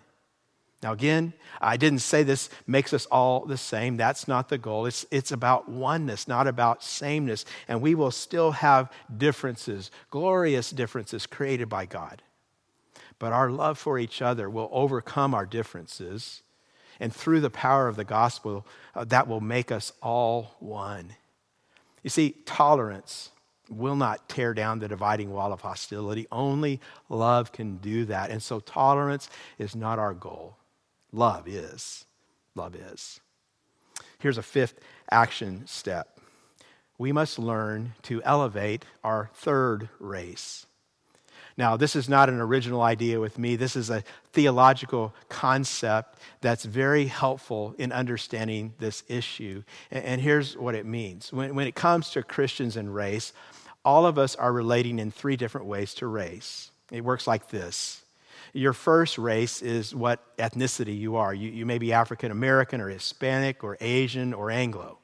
Now, 0.85 0.91
again, 0.91 1.33
I 1.59 1.77
didn't 1.77 2.01
say 2.01 2.21
this 2.21 2.47
makes 2.67 2.93
us 2.93 3.07
all 3.07 3.47
the 3.47 3.57
same. 3.57 3.97
That's 3.97 4.27
not 4.27 4.49
the 4.49 4.59
goal. 4.59 4.85
It's, 4.85 5.03
it's 5.09 5.31
about 5.31 5.67
oneness, 5.67 6.27
not 6.27 6.45
about 6.45 6.83
sameness. 6.83 7.43
And 7.67 7.81
we 7.81 7.95
will 7.95 8.11
still 8.11 8.51
have 8.51 8.91
differences, 9.17 9.89
glorious 10.11 10.69
differences 10.69 11.25
created 11.25 11.69
by 11.69 11.87
God. 11.87 12.21
But 13.17 13.33
our 13.33 13.49
love 13.49 13.79
for 13.79 13.97
each 13.97 14.21
other 14.21 14.47
will 14.47 14.69
overcome 14.71 15.33
our 15.33 15.47
differences. 15.47 16.43
And 16.99 17.11
through 17.11 17.39
the 17.39 17.49
power 17.49 17.87
of 17.87 17.95
the 17.95 18.05
gospel, 18.05 18.63
uh, 18.93 19.05
that 19.05 19.27
will 19.27 19.41
make 19.41 19.71
us 19.71 19.91
all 20.03 20.55
one. 20.59 21.15
You 22.03 22.11
see, 22.11 22.35
tolerance 22.45 23.31
will 23.71 23.95
not 23.95 24.29
tear 24.29 24.53
down 24.53 24.77
the 24.77 24.87
dividing 24.87 25.31
wall 25.31 25.51
of 25.51 25.61
hostility. 25.61 26.27
Only 26.31 26.79
love 27.09 27.51
can 27.51 27.77
do 27.77 28.05
that. 28.05 28.29
And 28.29 28.43
so, 28.43 28.59
tolerance 28.59 29.31
is 29.57 29.75
not 29.75 29.97
our 29.97 30.13
goal. 30.13 30.57
Love 31.15 31.47
is. 31.47 32.05
Love 32.55 32.75
is. 32.75 33.21
Here's 34.19 34.37
a 34.37 34.43
fifth 34.43 34.77
action 35.09 35.65
step. 35.65 36.19
We 36.97 37.13
must 37.13 37.39
learn 37.39 37.93
to 38.03 38.21
elevate 38.23 38.83
our 39.01 39.29
third 39.33 39.87
race. 39.97 40.65
Now, 41.57 41.77
this 41.77 41.95
is 41.95 42.09
not 42.09 42.27
an 42.27 42.41
original 42.41 42.81
idea 42.81 43.21
with 43.21 43.39
me. 43.39 43.55
This 43.55 43.77
is 43.77 43.89
a 43.89 44.03
theological 44.33 45.15
concept 45.29 46.19
that's 46.41 46.65
very 46.65 47.05
helpful 47.05 47.75
in 47.77 47.93
understanding 47.93 48.73
this 48.79 49.03
issue. 49.07 49.63
And, 49.91 50.19
here's 50.19 50.57
what 50.57 50.75
it 50.75 50.85
means 50.85 51.31
when, 51.31 51.57
it 51.59 51.75
comes 51.75 52.09
to 52.09 52.23
Christians 52.23 52.75
and 52.75 52.93
race, 52.93 53.31
all 53.85 54.05
of 54.05 54.17
us 54.17 54.35
are 54.35 54.51
relating 54.51 54.99
in 54.99 55.11
three 55.11 55.37
different 55.37 55.67
ways 55.67 55.93
to 55.95 56.07
race. 56.07 56.71
It 56.91 57.05
works 57.05 57.25
like 57.25 57.47
this 57.49 58.04
your 58.55 58.73
first 58.73 59.17
race 59.17 59.61
is 59.61 59.93
what 59.93 60.35
ethnicity 60.37 60.97
you 60.97 61.17
are. 61.17 61.33
You, 61.33 61.51
you 61.51 61.65
may 61.65 61.77
be 61.77 61.91
African 61.91 62.31
American 62.31 62.79
or 62.79 62.87
Hispanic 62.87 63.63
or 63.63 63.77
Asian 63.81 64.33
or 64.33 64.49
Anglo. 64.49 64.99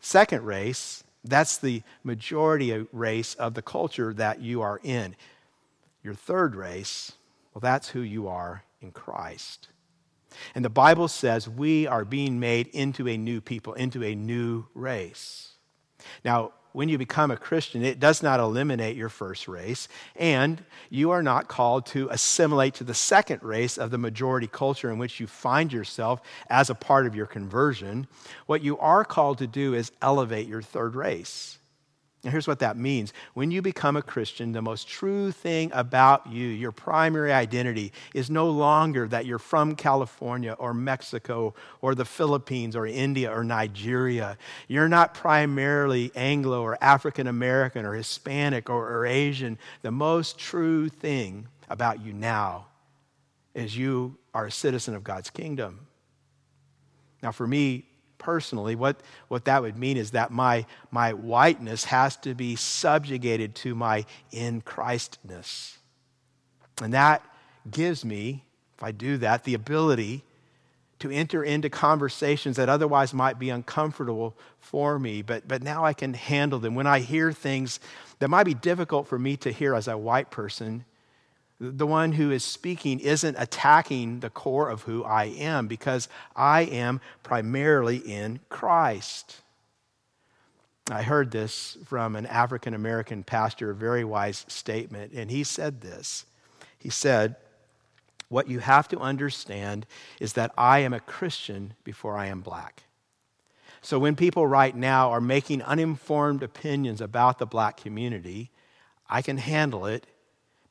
Second 0.00 0.44
race, 0.44 1.02
that's 1.24 1.58
the 1.58 1.82
majority 2.04 2.86
race 2.92 3.34
of 3.34 3.54
the 3.54 3.62
culture 3.62 4.14
that 4.14 4.40
you 4.40 4.62
are 4.62 4.80
in. 4.84 5.16
Your 6.04 6.14
third 6.14 6.54
race, 6.54 7.12
well, 7.52 7.60
that's 7.60 7.88
who 7.88 8.00
you 8.00 8.28
are 8.28 8.62
in 8.80 8.92
Christ. 8.92 9.68
And 10.54 10.64
the 10.64 10.70
Bible 10.70 11.08
says 11.08 11.48
we 11.48 11.86
are 11.88 12.04
being 12.04 12.38
made 12.38 12.68
into 12.68 13.08
a 13.08 13.16
new 13.16 13.40
people, 13.40 13.74
into 13.74 14.04
a 14.04 14.14
new 14.14 14.66
race. 14.74 15.50
Now, 16.24 16.52
when 16.72 16.88
you 16.88 16.98
become 16.98 17.30
a 17.30 17.36
Christian, 17.36 17.84
it 17.84 18.00
does 18.00 18.22
not 18.22 18.40
eliminate 18.40 18.96
your 18.96 19.08
first 19.08 19.48
race, 19.48 19.88
and 20.16 20.64
you 20.90 21.10
are 21.10 21.22
not 21.22 21.48
called 21.48 21.86
to 21.86 22.08
assimilate 22.10 22.74
to 22.74 22.84
the 22.84 22.94
second 22.94 23.42
race 23.42 23.78
of 23.78 23.90
the 23.90 23.98
majority 23.98 24.46
culture 24.46 24.90
in 24.90 24.98
which 24.98 25.20
you 25.20 25.26
find 25.26 25.72
yourself 25.72 26.20
as 26.48 26.70
a 26.70 26.74
part 26.74 27.06
of 27.06 27.14
your 27.14 27.26
conversion. 27.26 28.06
What 28.46 28.62
you 28.62 28.78
are 28.78 29.04
called 29.04 29.38
to 29.38 29.46
do 29.46 29.74
is 29.74 29.92
elevate 30.00 30.48
your 30.48 30.62
third 30.62 30.94
race. 30.94 31.58
And 32.24 32.30
here's 32.30 32.46
what 32.46 32.60
that 32.60 32.76
means. 32.76 33.12
When 33.34 33.50
you 33.50 33.62
become 33.62 33.96
a 33.96 34.02
Christian, 34.02 34.52
the 34.52 34.62
most 34.62 34.86
true 34.86 35.32
thing 35.32 35.72
about 35.74 36.28
you, 36.28 36.46
your 36.46 36.70
primary 36.70 37.32
identity, 37.32 37.92
is 38.14 38.30
no 38.30 38.48
longer 38.48 39.08
that 39.08 39.26
you're 39.26 39.40
from 39.40 39.74
California 39.74 40.52
or 40.52 40.72
Mexico 40.72 41.52
or 41.80 41.96
the 41.96 42.04
Philippines 42.04 42.76
or 42.76 42.86
India 42.86 43.28
or 43.32 43.42
Nigeria. 43.42 44.38
You're 44.68 44.88
not 44.88 45.14
primarily 45.14 46.12
Anglo 46.14 46.62
or 46.62 46.78
African 46.80 47.26
American 47.26 47.84
or 47.84 47.94
Hispanic 47.94 48.70
or, 48.70 48.88
or 48.88 49.04
Asian. 49.04 49.58
The 49.82 49.90
most 49.90 50.38
true 50.38 50.88
thing 50.88 51.48
about 51.68 52.04
you 52.04 52.12
now 52.12 52.66
is 53.52 53.76
you 53.76 54.16
are 54.32 54.46
a 54.46 54.52
citizen 54.52 54.94
of 54.94 55.02
God's 55.02 55.28
kingdom. 55.28 55.88
Now, 57.20 57.32
for 57.32 57.48
me, 57.48 57.86
personally, 58.22 58.74
what, 58.74 58.96
what 59.28 59.44
that 59.44 59.62
would 59.62 59.76
mean 59.76 59.96
is 59.96 60.12
that 60.12 60.30
my, 60.30 60.64
my 60.90 61.12
whiteness 61.12 61.84
has 61.84 62.16
to 62.18 62.34
be 62.34 62.56
subjugated 62.56 63.54
to 63.56 63.74
my 63.74 64.06
in 64.30 64.60
Christness. 64.60 65.78
And 66.80 66.94
that 66.94 67.22
gives 67.70 68.04
me, 68.04 68.44
if 68.76 68.82
I 68.82 68.92
do 68.92 69.18
that, 69.18 69.44
the 69.44 69.54
ability 69.54 70.24
to 71.00 71.10
enter 71.10 71.42
into 71.42 71.68
conversations 71.68 72.56
that 72.56 72.68
otherwise 72.68 73.12
might 73.12 73.36
be 73.36 73.50
uncomfortable 73.50 74.36
for 74.60 75.00
me, 75.00 75.20
but, 75.20 75.48
but 75.48 75.60
now 75.60 75.84
I 75.84 75.92
can 75.92 76.14
handle 76.14 76.60
them. 76.60 76.76
When 76.76 76.86
I 76.86 77.00
hear 77.00 77.32
things 77.32 77.80
that 78.20 78.28
might 78.28 78.44
be 78.44 78.54
difficult 78.54 79.08
for 79.08 79.18
me 79.18 79.36
to 79.38 79.50
hear 79.50 79.74
as 79.74 79.88
a 79.88 79.98
white 79.98 80.30
person, 80.30 80.84
the 81.62 81.86
one 81.86 82.10
who 82.10 82.32
is 82.32 82.42
speaking 82.42 82.98
isn't 82.98 83.36
attacking 83.38 84.18
the 84.18 84.30
core 84.30 84.68
of 84.68 84.82
who 84.82 85.04
I 85.04 85.26
am 85.26 85.68
because 85.68 86.08
I 86.34 86.62
am 86.62 87.00
primarily 87.22 87.98
in 87.98 88.40
Christ. 88.48 89.36
I 90.90 91.02
heard 91.02 91.30
this 91.30 91.78
from 91.86 92.16
an 92.16 92.26
African 92.26 92.74
American 92.74 93.22
pastor, 93.22 93.70
a 93.70 93.74
very 93.76 94.02
wise 94.02 94.44
statement, 94.48 95.12
and 95.12 95.30
he 95.30 95.44
said 95.44 95.80
this. 95.80 96.26
He 96.78 96.90
said, 96.90 97.36
What 98.28 98.48
you 98.48 98.58
have 98.58 98.88
to 98.88 98.98
understand 98.98 99.86
is 100.18 100.32
that 100.32 100.50
I 100.58 100.80
am 100.80 100.92
a 100.92 100.98
Christian 100.98 101.74
before 101.84 102.16
I 102.16 102.26
am 102.26 102.40
black. 102.40 102.82
So 103.82 104.00
when 104.00 104.16
people 104.16 104.48
right 104.48 104.74
now 104.74 105.12
are 105.12 105.20
making 105.20 105.62
uninformed 105.62 106.42
opinions 106.42 107.00
about 107.00 107.38
the 107.38 107.46
black 107.46 107.76
community, 107.76 108.50
I 109.08 109.22
can 109.22 109.38
handle 109.38 109.86
it 109.86 110.06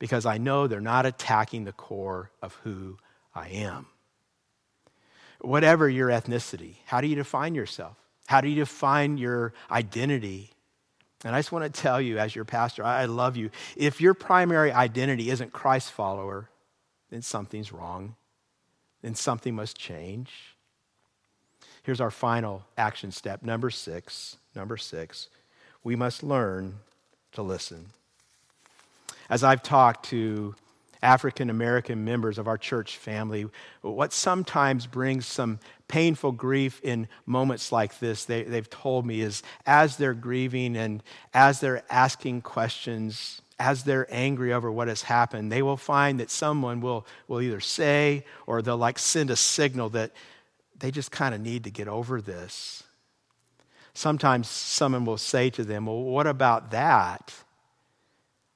because 0.02 0.26
I 0.26 0.36
know 0.36 0.66
they're 0.66 0.80
not 0.80 1.06
attacking 1.06 1.62
the 1.62 1.70
core 1.70 2.32
of 2.42 2.58
who 2.64 2.96
I 3.36 3.50
am. 3.50 3.86
Whatever 5.40 5.88
your 5.88 6.08
ethnicity, 6.08 6.74
how 6.86 7.00
do 7.00 7.06
you 7.06 7.14
define 7.14 7.54
yourself? 7.54 7.94
How 8.26 8.40
do 8.40 8.48
you 8.48 8.56
define 8.56 9.16
your 9.16 9.54
identity? 9.70 10.50
And 11.24 11.36
I 11.36 11.38
just 11.38 11.52
want 11.52 11.72
to 11.72 11.80
tell 11.80 12.00
you, 12.00 12.18
as 12.18 12.34
your 12.34 12.44
pastor, 12.44 12.82
I 12.82 13.04
love 13.04 13.36
you. 13.36 13.50
If 13.76 14.00
your 14.00 14.12
primary 14.12 14.72
identity 14.72 15.30
isn't 15.30 15.52
Christ 15.52 15.92
follower, 15.92 16.50
then 17.10 17.22
something's 17.22 17.72
wrong. 17.72 18.16
Then 19.02 19.14
something 19.14 19.54
must 19.54 19.78
change. 19.78 20.32
Here's 21.84 22.00
our 22.00 22.10
final 22.10 22.64
action 22.76 23.12
step. 23.12 23.44
Number 23.44 23.70
six. 23.70 24.36
Number 24.52 24.76
six. 24.76 25.28
We 25.84 25.94
must 25.94 26.24
learn 26.24 26.80
to 27.34 27.42
listen 27.42 27.90
as 29.32 29.42
I've 29.42 29.62
talked 29.62 30.10
to 30.10 30.54
African 31.02 31.48
American 31.48 32.04
members 32.04 32.36
of 32.36 32.46
our 32.46 32.58
church 32.58 32.98
family, 32.98 33.46
what 33.80 34.12
sometimes 34.12 34.86
brings 34.86 35.26
some 35.26 35.58
painful 35.88 36.32
grief 36.32 36.82
in 36.82 37.08
moments 37.24 37.72
like 37.72 37.98
this, 37.98 38.26
they, 38.26 38.44
have 38.44 38.68
told 38.68 39.06
me, 39.06 39.22
is 39.22 39.42
as 39.64 39.96
they're 39.96 40.12
grieving 40.12 40.76
and 40.76 41.02
as 41.32 41.60
they're 41.60 41.82
asking 41.88 42.42
questions, 42.42 43.40
as 43.58 43.84
they're 43.84 44.06
angry 44.10 44.52
over 44.52 44.70
what 44.70 44.88
has 44.88 45.00
happened, 45.00 45.50
they 45.50 45.62
will 45.62 45.78
find 45.78 46.20
that 46.20 46.30
someone 46.30 46.82
will, 46.82 47.06
will 47.26 47.40
either 47.40 47.60
say 47.60 48.26
or 48.46 48.60
they'll 48.60 48.76
like 48.76 48.98
send 48.98 49.30
a 49.30 49.36
signal 49.36 49.88
that 49.88 50.12
they 50.78 50.90
just 50.90 51.10
kind 51.10 51.34
of 51.34 51.40
need 51.40 51.64
to 51.64 51.70
get 51.70 51.88
over 51.88 52.20
this. 52.20 52.82
Sometimes 53.94 54.46
someone 54.46 55.06
will 55.06 55.16
say 55.16 55.48
to 55.48 55.64
them, 55.64 55.86
Well, 55.86 56.02
what 56.02 56.26
about 56.26 56.70
that? 56.72 57.32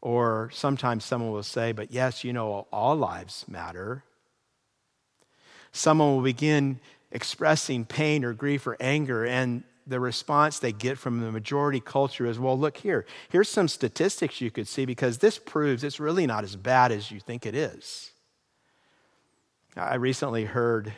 Or 0.07 0.51
sometimes 0.53 1.05
someone 1.05 1.33
will 1.33 1.43
say, 1.43 1.73
but 1.73 1.91
yes, 1.91 2.23
you 2.23 2.33
know, 2.33 2.69
all 2.73 2.95
lives 2.95 3.45
matter. 3.49 4.05
Someone 5.73 6.15
will 6.15 6.23
begin 6.23 6.79
expressing 7.11 7.85
pain 7.85 8.23
or 8.23 8.33
grief 8.33 8.69
or 8.69 8.77
anger, 8.79 9.27
and 9.27 9.65
the 9.85 9.99
response 9.99 10.61
they 10.61 10.71
get 10.71 10.97
from 10.97 11.19
the 11.19 11.33
majority 11.33 11.81
culture 11.81 12.25
is, 12.25 12.39
well, 12.39 12.57
look 12.57 12.77
here. 12.77 13.05
Here's 13.31 13.49
some 13.49 13.67
statistics 13.67 14.41
you 14.41 14.53
could 14.53 14.69
see 14.69 14.85
because 14.85 15.19
this 15.19 15.39
proves 15.39 15.83
it's 15.83 15.99
really 15.99 16.25
not 16.25 16.45
as 16.45 16.55
bad 16.55 16.93
as 16.93 17.11
you 17.11 17.19
think 17.19 17.45
it 17.45 17.57
is. 17.57 18.13
I 19.77 19.97
recently 19.97 20.45
heard 20.45 20.93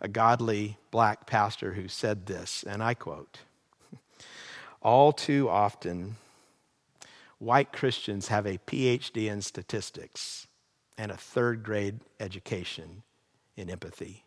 a 0.00 0.08
godly 0.08 0.78
black 0.90 1.26
pastor 1.26 1.74
who 1.74 1.86
said 1.86 2.24
this, 2.24 2.64
and 2.66 2.82
I 2.82 2.94
quote 2.94 3.40
All 4.80 5.12
too 5.12 5.50
often, 5.50 6.16
white 7.38 7.72
Christians 7.72 8.28
have 8.28 8.46
a 8.46 8.58
PhD 8.58 9.30
in 9.30 9.42
statistics 9.42 10.46
and 10.96 11.10
a 11.10 11.16
third 11.16 11.62
grade 11.62 12.00
education 12.18 13.02
in 13.56 13.70
empathy. 13.70 14.24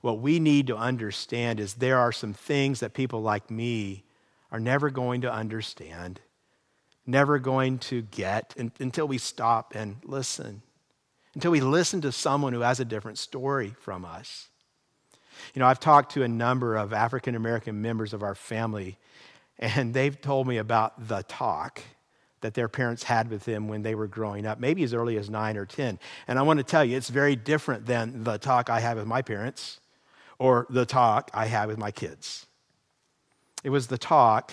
What 0.00 0.20
we 0.20 0.40
need 0.40 0.68
to 0.68 0.76
understand 0.76 1.60
is 1.60 1.74
there 1.74 1.98
are 1.98 2.12
some 2.12 2.32
things 2.32 2.80
that 2.80 2.94
people 2.94 3.20
like 3.20 3.50
me 3.50 4.04
are 4.50 4.60
never 4.60 4.90
going 4.90 5.20
to 5.20 5.32
understand, 5.32 6.20
never 7.06 7.38
going 7.38 7.78
to 7.78 8.02
get 8.02 8.54
until 8.56 9.06
we 9.06 9.18
stop 9.18 9.74
and 9.74 9.96
listen, 10.04 10.62
until 11.34 11.50
we 11.50 11.60
listen 11.60 12.00
to 12.00 12.12
someone 12.12 12.54
who 12.54 12.60
has 12.60 12.80
a 12.80 12.84
different 12.84 13.18
story 13.18 13.74
from 13.80 14.04
us. 14.04 14.48
You 15.54 15.60
know, 15.60 15.66
I've 15.66 15.80
talked 15.80 16.12
to 16.12 16.22
a 16.22 16.28
number 16.28 16.76
of 16.76 16.94
African 16.94 17.34
American 17.34 17.82
members 17.82 18.14
of 18.14 18.22
our 18.22 18.34
family, 18.34 18.98
and 19.58 19.94
they've 19.94 20.20
told 20.20 20.46
me 20.46 20.58
about 20.58 21.08
the 21.08 21.22
talk 21.22 21.82
that 22.40 22.54
their 22.54 22.68
parents 22.68 23.02
had 23.02 23.30
with 23.30 23.44
them 23.44 23.66
when 23.66 23.82
they 23.82 23.94
were 23.94 24.06
growing 24.06 24.46
up, 24.46 24.60
maybe 24.60 24.82
as 24.84 24.92
early 24.92 25.16
as 25.16 25.30
nine 25.30 25.56
or 25.56 25.64
10. 25.64 25.98
And 26.28 26.38
I 26.38 26.42
want 26.42 26.58
to 26.58 26.64
tell 26.64 26.84
you, 26.84 26.96
it's 26.96 27.08
very 27.08 27.34
different 27.34 27.86
than 27.86 28.24
the 28.24 28.38
talk 28.38 28.68
I 28.68 28.80
had 28.80 28.96
with 28.96 29.06
my 29.06 29.22
parents 29.22 29.80
or 30.38 30.66
the 30.68 30.84
talk 30.84 31.30
I 31.32 31.46
had 31.46 31.66
with 31.66 31.78
my 31.78 31.90
kids. 31.90 32.46
It 33.64 33.70
was 33.70 33.86
the 33.86 33.98
talk, 33.98 34.52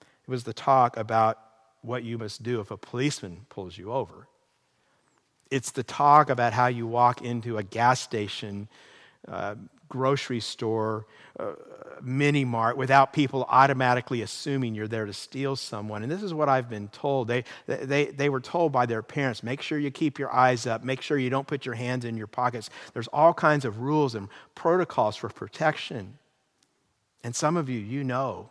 it 0.00 0.30
was 0.30 0.44
the 0.44 0.52
talk 0.52 0.96
about 0.96 1.38
what 1.82 2.02
you 2.02 2.18
must 2.18 2.42
do 2.42 2.60
if 2.60 2.70
a 2.70 2.76
policeman 2.76 3.46
pulls 3.48 3.76
you 3.76 3.92
over. 3.92 4.26
It's 5.50 5.70
the 5.70 5.82
talk 5.82 6.30
about 6.30 6.52
how 6.52 6.66
you 6.66 6.86
walk 6.86 7.22
into 7.22 7.58
a 7.58 7.62
gas 7.62 8.00
station, 8.00 8.68
uh, 9.28 9.56
grocery 9.90 10.40
store, 10.40 11.04
uh, 11.38 11.52
mini 12.02 12.44
mart 12.46 12.78
without 12.78 13.12
people 13.12 13.44
automatically 13.50 14.22
assuming 14.22 14.74
you're 14.74 14.88
there 14.88 15.04
to 15.04 15.12
steal 15.12 15.54
someone. 15.56 16.02
And 16.02 16.10
this 16.10 16.22
is 16.22 16.32
what 16.32 16.48
I've 16.48 16.70
been 16.70 16.88
told. 16.88 17.28
They, 17.28 17.44
they, 17.66 18.06
they 18.06 18.30
were 18.30 18.40
told 18.40 18.72
by 18.72 18.86
their 18.86 19.02
parents 19.02 19.42
make 19.42 19.60
sure 19.60 19.78
you 19.78 19.90
keep 19.90 20.18
your 20.18 20.32
eyes 20.32 20.66
up, 20.66 20.82
make 20.82 21.02
sure 21.02 21.18
you 21.18 21.28
don't 21.28 21.46
put 21.46 21.66
your 21.66 21.74
hands 21.74 22.06
in 22.06 22.16
your 22.16 22.26
pockets. 22.26 22.70
There's 22.94 23.08
all 23.08 23.34
kinds 23.34 23.66
of 23.66 23.80
rules 23.80 24.14
and 24.14 24.28
protocols 24.54 25.16
for 25.16 25.28
protection. 25.28 26.16
And 27.22 27.36
some 27.36 27.58
of 27.58 27.68
you, 27.68 27.78
you 27.78 28.02
know. 28.02 28.50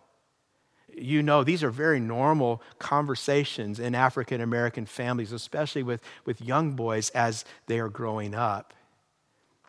You 0.95 1.23
know, 1.23 1.43
these 1.43 1.63
are 1.63 1.69
very 1.71 1.99
normal 1.99 2.61
conversations 2.77 3.79
in 3.79 3.95
African 3.95 4.41
American 4.41 4.85
families, 4.85 5.31
especially 5.31 5.83
with, 5.83 6.01
with 6.25 6.41
young 6.41 6.73
boys 6.73 7.09
as 7.11 7.45
they 7.67 7.79
are 7.79 7.89
growing 7.89 8.35
up. 8.35 8.73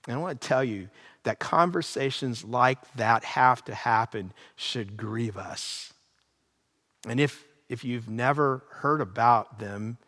And 0.09 0.17
I 0.17 0.19
want 0.19 0.41
to 0.41 0.49
tell 0.49 0.65
you, 0.65 0.89
that 1.25 1.39
conversations 1.39 2.45
like 2.45 2.79
that 2.95 3.25
have 3.25 3.65
to 3.67 3.75
happen 3.75 4.33
should 4.57 4.97
grieve 4.97 5.37
us. 5.37 5.93
And 7.07 7.21
if, 7.21 7.45
if 7.69 7.85
you've 7.85 8.09
never 8.09 8.63
heard 8.71 9.01
about 9.01 9.59
them, 9.59 9.99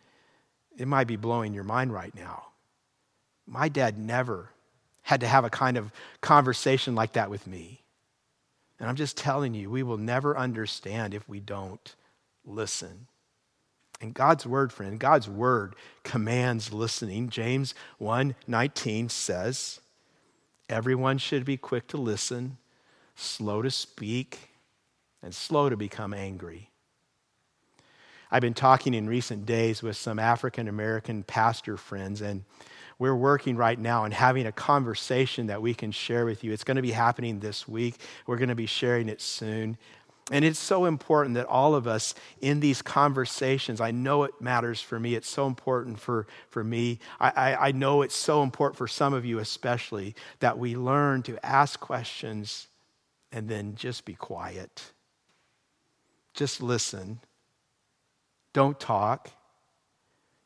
it 0.79 0.88
might 0.88 1.07
be 1.07 1.16
blowing 1.16 1.53
your 1.53 1.64
mind 1.64 1.92
right 1.92 2.14
now. 2.14 2.44
My 3.46 3.68
dad 3.68 3.98
never 3.98 4.51
had 5.03 5.20
to 5.20 5.27
have 5.27 5.44
a 5.44 5.51
kind 5.51 5.77
of 5.77 5.90
conversation 6.20 6.94
like 6.94 7.12
that 7.12 7.29
with 7.29 7.46
me. 7.46 7.83
And 8.79 8.88
I'm 8.88 8.96
just 8.96 9.16
telling 9.16 9.55
you, 9.55 9.70
we 9.70 9.83
will 9.83 9.98
never 9.98 10.37
understand 10.37 11.14
if 11.14 11.29
we 11.29 11.40
don't 11.40 11.94
listen. 12.44 13.07
And 14.01 14.12
God's 14.12 14.44
word, 14.44 14.72
friend, 14.72 14.98
God's 14.98 15.29
word 15.29 15.77
commands 16.03 16.72
listening. 16.72 17.29
James 17.29 17.75
1 17.98 18.35
19 18.48 19.09
says, 19.09 19.81
Everyone 20.72 21.18
should 21.18 21.44
be 21.44 21.58
quick 21.58 21.87
to 21.88 21.98
listen, 21.98 22.56
slow 23.14 23.61
to 23.61 23.70
speak, 23.70 24.38
and 25.22 25.35
slow 25.35 25.68
to 25.68 25.76
become 25.76 26.14
angry. 26.14 26.70
I've 28.30 28.40
been 28.40 28.54
talking 28.54 28.94
in 28.94 29.06
recent 29.06 29.44
days 29.44 29.82
with 29.82 29.98
some 29.98 30.18
African 30.18 30.68
American 30.68 31.24
pastor 31.24 31.76
friends, 31.76 32.22
and 32.22 32.44
we're 32.98 33.14
working 33.14 33.54
right 33.54 33.78
now 33.78 34.04
and 34.04 34.14
having 34.14 34.46
a 34.46 34.52
conversation 34.52 35.48
that 35.48 35.61
we 35.61 35.74
can 35.74 35.92
share 35.92 36.24
with 36.24 36.42
you. 36.42 36.52
It's 36.52 36.64
going 36.64 36.76
to 36.76 36.82
be 36.82 36.92
happening 36.92 37.40
this 37.40 37.68
week. 37.68 37.96
We're 38.26 38.38
going 38.38 38.48
to 38.48 38.54
be 38.54 38.64
sharing 38.64 39.11
it 39.11 39.20
soon. 39.20 39.76
And 40.30 40.44
it's 40.44 40.58
so 40.58 40.85
important 40.85 41.35
that 41.35 41.46
all 41.46 41.74
of 41.74 41.87
us 41.87 42.14
in 42.40 42.61
these 42.61 42.80
conversations, 42.80 43.80
I 43.80 43.90
know 43.90 44.22
it 44.22 44.40
matters 44.40 44.80
for 44.80 45.00
me. 45.00 45.14
It's 45.14 45.28
so 45.28 45.46
important 45.46 45.98
for, 45.98 46.26
for 46.48 46.62
me. 46.62 47.00
I, 47.18 47.30
I, 47.30 47.68
I 47.68 47.72
know 47.72 48.02
it's 48.02 48.14
so 48.14 48.42
important 48.42 48.78
for 48.78 48.87
some 48.87 49.14
of 49.14 49.24
you, 49.24 49.40
especially, 49.40 50.14
that 50.38 50.58
we 50.58 50.76
learn 50.76 51.22
to 51.24 51.44
ask 51.44 51.80
questions 51.80 52.68
and 53.32 53.48
then 53.48 53.74
just 53.74 54.04
be 54.04 54.14
quiet. 54.14 54.92
Just 56.35 56.62
listen. 56.62 57.18
Don't 58.52 58.78
talk. 58.78 59.30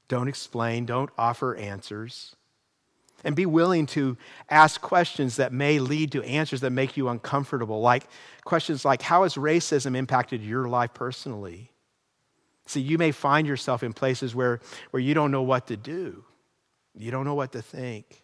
Don't 0.09 0.29
explain. 0.29 0.87
Don't 0.87 1.11
offer 1.19 1.55
answers 1.55 2.35
and 3.25 3.35
be 3.35 3.47
willing 3.47 3.87
to 3.87 4.17
ask 4.51 4.81
questions 4.81 5.37
that 5.37 5.53
may 5.53 5.79
lead 5.79 6.13
to 6.13 6.23
answers 6.23 6.61
that 6.61 6.71
make 6.71 6.97
you 6.97 7.09
uncomfortable, 7.09 7.81
like 7.81 8.07
questions 8.45 8.85
like, 8.85 9.03
How 9.03 9.23
has 9.23 9.35
racism 9.35 9.97
impacted 9.97 10.43
your 10.43 10.69
life 10.69 10.95
personally? 10.95 11.71
See, 12.67 12.81
you 12.81 12.99
may 12.99 13.13
find 13.13 13.47
yourself 13.47 13.83
in 13.83 13.93
places 13.93 14.35
where, 14.35 14.61
where 14.91 15.01
you 15.01 15.15
don't 15.15 15.31
know 15.31 15.43
what 15.43 15.69
to 15.69 15.77
do, 15.77 16.25
you 16.95 17.11
don't 17.11 17.25
know 17.25 17.35
what 17.35 17.53
to 17.53 17.63
think. 17.63 18.23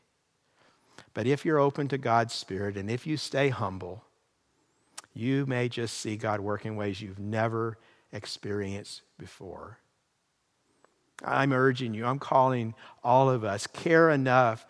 But 1.15 1.27
if 1.27 1.45
you're 1.45 1.59
open 1.59 1.89
to 1.89 1.99
God's 1.99 2.33
Spirit 2.33 2.77
and 2.77 2.91
if 2.91 3.07
you 3.07 3.17
stay 3.17 3.51
humble, 3.51 4.05
you 5.15 5.45
may 5.47 5.69
just 5.69 5.99
see 5.99 6.17
God 6.17 6.41
work 6.41 6.65
in 6.65 6.77
ways 6.77 7.01
you've 7.01 7.19
never 7.19 7.77
experienced 8.13 9.03
before. 9.19 9.79
I'm 11.25 11.53
urging 11.53 11.95
you, 11.95 12.07
I'm 12.07 12.19
calling 12.19 12.75
all 13.05 13.31
of 13.31 13.45
us, 13.45 13.67
care 13.67 14.11
enough 14.11 14.67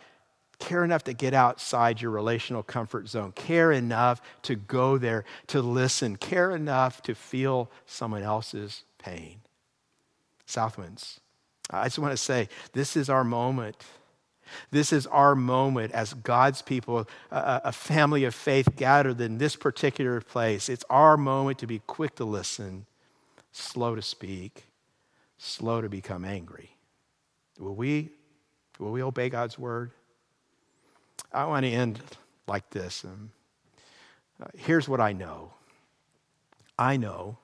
Care 0.62 0.85
enough 0.85 1.03
to 1.05 1.12
get 1.12 1.35
outside 1.35 2.01
your 2.01 2.12
relational 2.12 2.62
comfort 2.62 3.09
zone. 3.09 3.33
Care 3.33 3.72
enough 3.72 4.22
to 4.42 4.55
go 4.55 4.96
there, 4.96 5.25
to 5.48 5.61
listen. 5.61 6.14
Care 6.14 6.55
enough 6.55 7.03
to 7.03 7.16
feel 7.16 7.68
someone 7.85 8.22
else's 8.22 8.85
pain. 8.96 9.40
Southwinds, 10.46 11.18
I 11.68 11.87
just 11.87 11.98
want 11.98 12.12
to 12.12 12.16
say 12.16 12.48
this 12.75 12.96
is 12.96 13.11
our 13.11 13.25
moment. 13.25 13.77
This 14.70 14.92
is 14.92 15.05
our 15.09 15.35
moment 15.35 15.90
as 15.94 16.14
God's 16.14 16.62
people, 16.62 17.09
a, 17.33 17.72
family 17.72 18.22
of 18.22 18.33
faith 18.33 18.77
gathered 18.77 19.20
in 19.20 19.38
this 19.38 19.57
particular 19.57 20.20
place. 20.20 20.68
It's 20.68 20.85
our 20.88 21.16
moment 21.16 21.59
to 21.59 21.66
be 21.66 21.81
quick 21.88 22.14
to 22.16 22.25
listen, 22.25 22.87
slow 23.51 23.96
to 23.96 24.03
speak, 24.03 24.66
slow 25.38 25.81
to 25.81 25.88
become 25.88 26.25
angry. 26.25 26.77
Will 27.59 27.75
we, 27.75 28.11
will 28.79 28.92
we 28.92 29.03
obey 29.03 29.29
God's 29.29 29.59
word? 29.59 29.90
I 31.33 31.45
want 31.47 31.64
to 31.64 31.71
end 31.71 32.01
like 32.47 32.68
this. 32.71 33.05
Um, 33.05 33.31
uh, 34.42 34.47
here's 34.57 34.88
what 34.88 35.01
I 35.01 35.12
know 35.12 35.53
I 36.79 36.97
know 36.97 37.38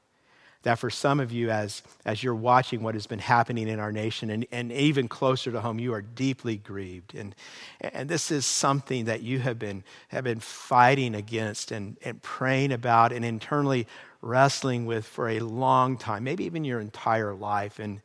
that 0.63 0.79
for 0.79 0.91
some 0.91 1.21
of 1.21 1.31
you, 1.31 1.51
as, 1.51 1.83
as 2.05 2.23
you're 2.23 2.35
watching 2.35 2.83
what 2.83 2.95
has 2.95 3.07
been 3.07 3.21
happening 3.21 3.69
in 3.69 3.79
our 3.79 3.93
nation, 3.93 4.29
and, 4.29 4.45
and 4.51 4.73
even 4.73 5.09
closer 5.09 5.53
to 5.53 5.61
home, 5.61 5.79
you 5.79 5.95
are 5.95 6.03
deeply 6.03 6.57
grieved. 6.57 7.15
And, 7.15 7.35
and 7.81 8.09
this 8.09 8.31
is 8.31 8.45
something 8.45 9.05
that 9.05 9.23
you 9.23 9.39
have 9.39 9.59
been, 9.59 9.85
have 10.09 10.25
been 10.25 10.41
fighting 10.41 11.15
against 11.15 11.71
and, 11.71 11.97
and 12.05 12.21
praying 12.23 12.73
about 12.73 13.13
and 13.13 13.25
internally 13.25 13.87
wrestling 14.21 14.85
with 14.85 15.07
for 15.07 15.29
a 15.29 15.39
long 15.39 15.97
time, 15.97 16.25
maybe 16.25 16.45
even 16.45 16.65
your 16.65 16.81
entire 16.81 17.35
life. 17.35 17.79
And, 17.79 18.01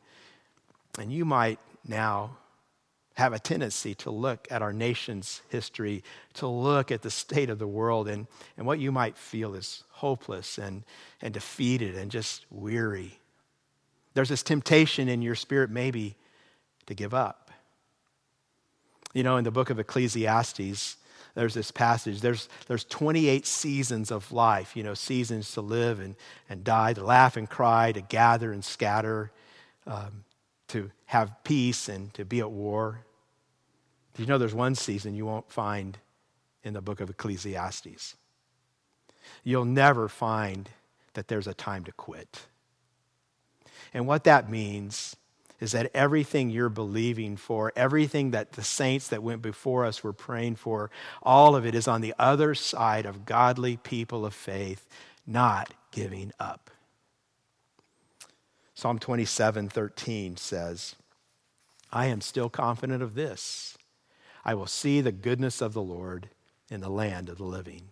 and 0.98 1.12
you 1.12 1.24
might 1.24 1.58
now 1.86 2.36
have 3.14 3.32
a 3.32 3.38
tendency 3.38 3.94
to 3.94 4.10
look 4.10 4.48
at 4.50 4.60
our 4.60 4.72
nation's 4.72 5.40
history, 5.48 6.02
to 6.34 6.48
look 6.48 6.90
at 6.90 7.02
the 7.02 7.10
state 7.10 7.48
of 7.48 7.58
the 7.58 7.66
world, 7.66 8.08
and, 8.08 8.26
and 8.56 8.66
what 8.66 8.80
you 8.80 8.90
might 8.90 9.16
feel 9.16 9.54
is 9.54 9.84
hopeless 9.90 10.58
and, 10.58 10.82
and 11.22 11.32
defeated 11.32 11.94
and 11.94 12.10
just 12.10 12.44
weary. 12.50 13.18
There's 14.14 14.28
this 14.28 14.42
temptation 14.42 15.08
in 15.08 15.22
your 15.22 15.36
spirit, 15.36 15.70
maybe, 15.70 16.16
to 16.86 16.94
give 16.94 17.14
up. 17.14 17.50
You 19.12 19.22
know, 19.22 19.36
in 19.36 19.44
the 19.44 19.52
book 19.52 19.70
of 19.70 19.78
Ecclesiastes, 19.78 20.96
there's 21.34 21.54
this 21.54 21.70
passage. 21.70 22.20
There's, 22.20 22.48
there's 22.66 22.84
28 22.84 23.46
seasons 23.46 24.10
of 24.10 24.30
life, 24.32 24.76
you 24.76 24.82
know, 24.82 24.94
seasons 24.94 25.52
to 25.52 25.60
live 25.60 26.00
and, 26.00 26.16
and 26.48 26.64
die, 26.64 26.94
to 26.94 27.04
laugh 27.04 27.36
and 27.36 27.48
cry, 27.48 27.92
to 27.92 28.00
gather 28.00 28.52
and 28.52 28.64
scatter. 28.64 29.30
Um, 29.86 30.24
to 30.68 30.90
have 31.06 31.42
peace 31.44 31.88
and 31.88 32.12
to 32.14 32.24
be 32.24 32.40
at 32.40 32.50
war. 32.50 33.04
Did 34.14 34.22
you 34.22 34.28
know 34.28 34.38
there's 34.38 34.54
one 34.54 34.74
season 34.74 35.14
you 35.14 35.26
won't 35.26 35.50
find 35.50 35.98
in 36.62 36.74
the 36.74 36.80
book 36.80 37.00
of 37.00 37.10
Ecclesiastes? 37.10 38.16
You'll 39.42 39.64
never 39.64 40.08
find 40.08 40.68
that 41.14 41.28
there's 41.28 41.46
a 41.46 41.54
time 41.54 41.84
to 41.84 41.92
quit. 41.92 42.46
And 43.92 44.06
what 44.06 44.24
that 44.24 44.50
means 44.50 45.16
is 45.60 45.72
that 45.72 45.90
everything 45.94 46.50
you're 46.50 46.68
believing 46.68 47.36
for, 47.36 47.72
everything 47.76 48.32
that 48.32 48.52
the 48.52 48.62
saints 48.62 49.08
that 49.08 49.22
went 49.22 49.40
before 49.40 49.84
us 49.84 50.02
were 50.02 50.12
praying 50.12 50.56
for, 50.56 50.90
all 51.22 51.56
of 51.56 51.64
it 51.64 51.74
is 51.74 51.88
on 51.88 52.00
the 52.00 52.14
other 52.18 52.54
side 52.54 53.06
of 53.06 53.24
godly 53.24 53.76
people 53.76 54.26
of 54.26 54.34
faith 54.34 54.86
not 55.26 55.72
giving 55.90 56.32
up. 56.38 56.70
Psalm 58.74 58.98
27 58.98 59.68
13 59.68 60.36
says, 60.36 60.96
I 61.92 62.06
am 62.06 62.20
still 62.20 62.50
confident 62.50 63.02
of 63.02 63.14
this. 63.14 63.78
I 64.44 64.54
will 64.54 64.66
see 64.66 65.00
the 65.00 65.12
goodness 65.12 65.60
of 65.62 65.72
the 65.72 65.82
Lord 65.82 66.28
in 66.70 66.80
the 66.80 66.90
land 66.90 67.28
of 67.28 67.38
the 67.38 67.44
living. 67.44 67.90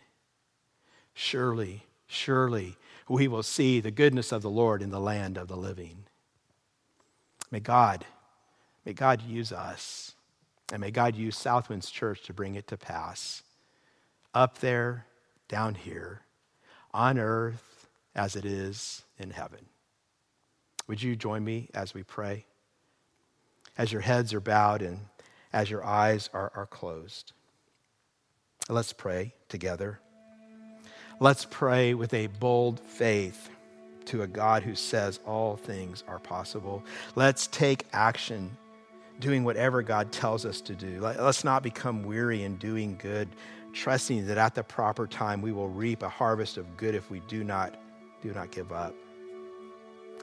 Surely, 1.15 1.87
surely, 2.07 2.77
we 3.09 3.29
will 3.29 3.43
see 3.43 3.81
the 3.81 3.91
goodness 3.91 4.33
of 4.33 4.43
the 4.43 4.51
Lord 4.51 4.83
in 4.83 4.91
the 4.91 5.01
land 5.01 5.39
of 5.39 5.49
the 5.49 5.57
living. 5.57 6.05
May 7.51 7.61
God, 7.61 8.05
may 8.85 8.93
God 8.93 9.23
use 9.23 9.53
us, 9.53 10.15
and 10.73 10.81
may 10.81 10.91
God 10.91 11.15
use 11.15 11.37
Southwinds 11.37 11.93
Church 11.93 12.23
to 12.25 12.33
bring 12.33 12.55
it 12.55 12.67
to 12.69 12.77
pass. 12.77 13.43
Up 14.35 14.59
there, 14.59 15.07
down 15.49 15.75
here, 15.75 16.23
on 16.93 17.19
earth 17.19 17.87
as 18.15 18.35
it 18.35 18.45
is 18.45 19.05
in 19.19 19.31
heaven. 19.31 19.67
Would 20.87 21.03
you 21.03 21.17
join 21.17 21.45
me 21.45 21.69
as 21.75 21.95
we 21.95 22.03
pray? 22.03 22.47
As 23.79 23.93
your 23.93 24.03
heads 24.03 24.35
are 24.35 24.41
bowed 24.41 24.83
and 24.83 25.01
as 25.53 25.71
your 25.71 25.85
eyes 25.85 26.29
are, 26.33 26.53
are 26.55 26.67
closed. 26.67 27.33
Let's 28.69 28.93
pray 28.93 29.35
together. 29.49 30.01
Let's 31.21 31.47
pray 31.49 31.95
with 31.95 32.15
a 32.15 32.27
bold 32.27 32.81
faith 32.81 33.51
to 34.07 34.23
a 34.23 34.27
God 34.27 34.63
who 34.63 34.75
says 34.75 35.21
all 35.27 35.57
things 35.57 36.03
are 36.09 36.19
possible. 36.19 36.83
Let's 37.15 37.47
take 37.47 37.87
action 37.93 38.57
doing 39.21 39.45
whatever 39.45 39.83
God 39.83 40.11
tells 40.11 40.45
us 40.45 40.61
to 40.63 40.75
do. 40.75 41.01
Let's 41.01 41.45
not 41.45 41.63
become 41.63 42.03
weary 42.03 42.43
in 42.43 42.57
doing 42.57 42.97
good, 43.01 43.29
trusting 43.73 44.27
that 44.27 44.39
at 44.39 44.55
the 44.55 44.65
proper 44.65 45.07
time 45.07 45.43
we 45.43 45.53
will 45.53 45.69
reap 45.69 46.03
a 46.03 46.09
harvest 46.09 46.57
of 46.57 46.77
good 46.77 46.95
if 46.95 47.11
we 47.11 47.21
do 47.21 47.45
not 47.45 47.77
do 48.23 48.33
not 48.33 48.51
give 48.51 48.73
up. 48.73 48.95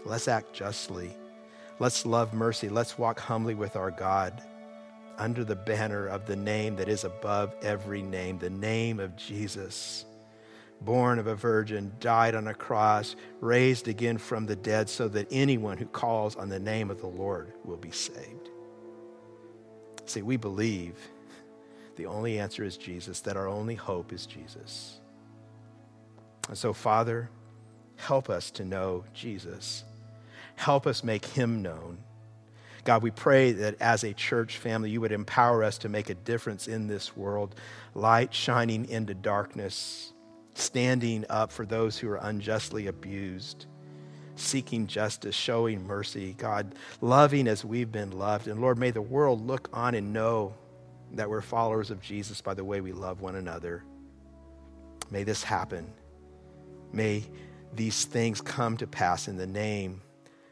Let's 0.05 0.27
act 0.27 0.53
justly. 0.53 1.15
Let's 1.79 2.05
love 2.05 2.33
mercy. 2.33 2.69
Let's 2.69 2.97
walk 2.97 3.19
humbly 3.19 3.55
with 3.55 3.75
our 3.75 3.91
God 3.91 4.41
under 5.17 5.43
the 5.43 5.55
banner 5.55 6.07
of 6.07 6.25
the 6.25 6.35
name 6.35 6.77
that 6.77 6.87
is 6.87 7.03
above 7.03 7.53
every 7.61 8.01
name, 8.01 8.39
the 8.39 8.49
name 8.49 8.99
of 8.99 9.15
Jesus. 9.17 10.05
Born 10.81 11.19
of 11.19 11.27
a 11.27 11.35
virgin, 11.35 11.91
died 11.99 12.35
on 12.35 12.47
a 12.47 12.53
cross, 12.53 13.17
raised 13.41 13.89
again 13.89 14.17
from 14.17 14.45
the 14.45 14.55
dead, 14.55 14.89
so 14.89 15.09
that 15.09 15.27
anyone 15.29 15.77
who 15.77 15.85
calls 15.85 16.37
on 16.37 16.47
the 16.47 16.59
name 16.59 16.89
of 16.89 17.01
the 17.01 17.07
Lord 17.07 17.51
will 17.65 17.77
be 17.77 17.91
saved. 17.91 18.49
See, 20.05 20.21
we 20.21 20.37
believe 20.37 20.95
the 21.97 22.05
only 22.05 22.39
answer 22.39 22.63
is 22.63 22.77
Jesus, 22.77 23.19
that 23.21 23.35
our 23.35 23.49
only 23.49 23.75
hope 23.75 24.13
is 24.13 24.25
Jesus. 24.25 25.01
And 26.47 26.57
so, 26.57 26.71
Father, 26.71 27.29
help 27.97 28.29
us 28.29 28.49
to 28.51 28.63
know 28.63 29.03
Jesus. 29.13 29.83
Help 30.59 30.85
us 30.87 31.05
make 31.05 31.23
him 31.23 31.61
known. 31.61 31.99
God, 32.83 33.01
we 33.01 33.11
pray 33.11 33.53
that 33.53 33.79
as 33.79 34.03
a 34.03 34.13
church 34.13 34.57
family, 34.57 34.89
you 34.89 34.99
would 34.99 35.13
empower 35.13 35.63
us 35.63 35.77
to 35.77 35.89
make 35.89 36.09
a 36.09 36.15
difference 36.15 36.67
in 36.67 36.85
this 36.85 37.15
world, 37.15 37.55
light 37.95 38.33
shining 38.33 38.89
into 38.89 39.13
darkness, 39.13 40.11
standing 40.55 41.23
up 41.29 41.53
for 41.53 41.65
those 41.65 41.97
who 41.97 42.09
are 42.09 42.19
unjustly 42.21 42.87
abused, 42.87 43.67
seeking 44.35 44.85
justice, 44.85 45.33
showing 45.33 45.87
mercy, 45.87 46.35
God, 46.37 46.75
loving 46.99 47.47
as 47.47 47.63
we've 47.63 47.93
been 47.93 48.11
loved. 48.11 48.49
And 48.49 48.59
Lord, 48.59 48.77
may 48.77 48.91
the 48.91 49.01
world 49.01 49.47
look 49.47 49.69
on 49.71 49.95
and 49.95 50.11
know 50.11 50.53
that 51.13 51.29
we're 51.29 51.39
followers 51.39 51.89
of 51.89 52.01
Jesus 52.01 52.41
by 52.41 52.53
the 52.53 52.65
way 52.65 52.81
we 52.81 52.91
love 52.91 53.21
one 53.21 53.35
another. 53.35 53.81
May 55.09 55.23
this 55.23 55.41
happen. 55.41 55.89
May 56.91 57.23
these 57.73 58.03
things 58.03 58.41
come 58.41 58.75
to 58.75 58.87
pass 58.87 59.29
in 59.29 59.37
the 59.37 59.47
name 59.47 60.01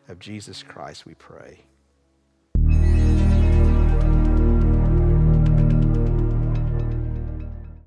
of 0.08 0.20
Jesus 0.20 0.64
Christ, 0.64 1.06
we 1.06 1.14
pray. 1.16 1.66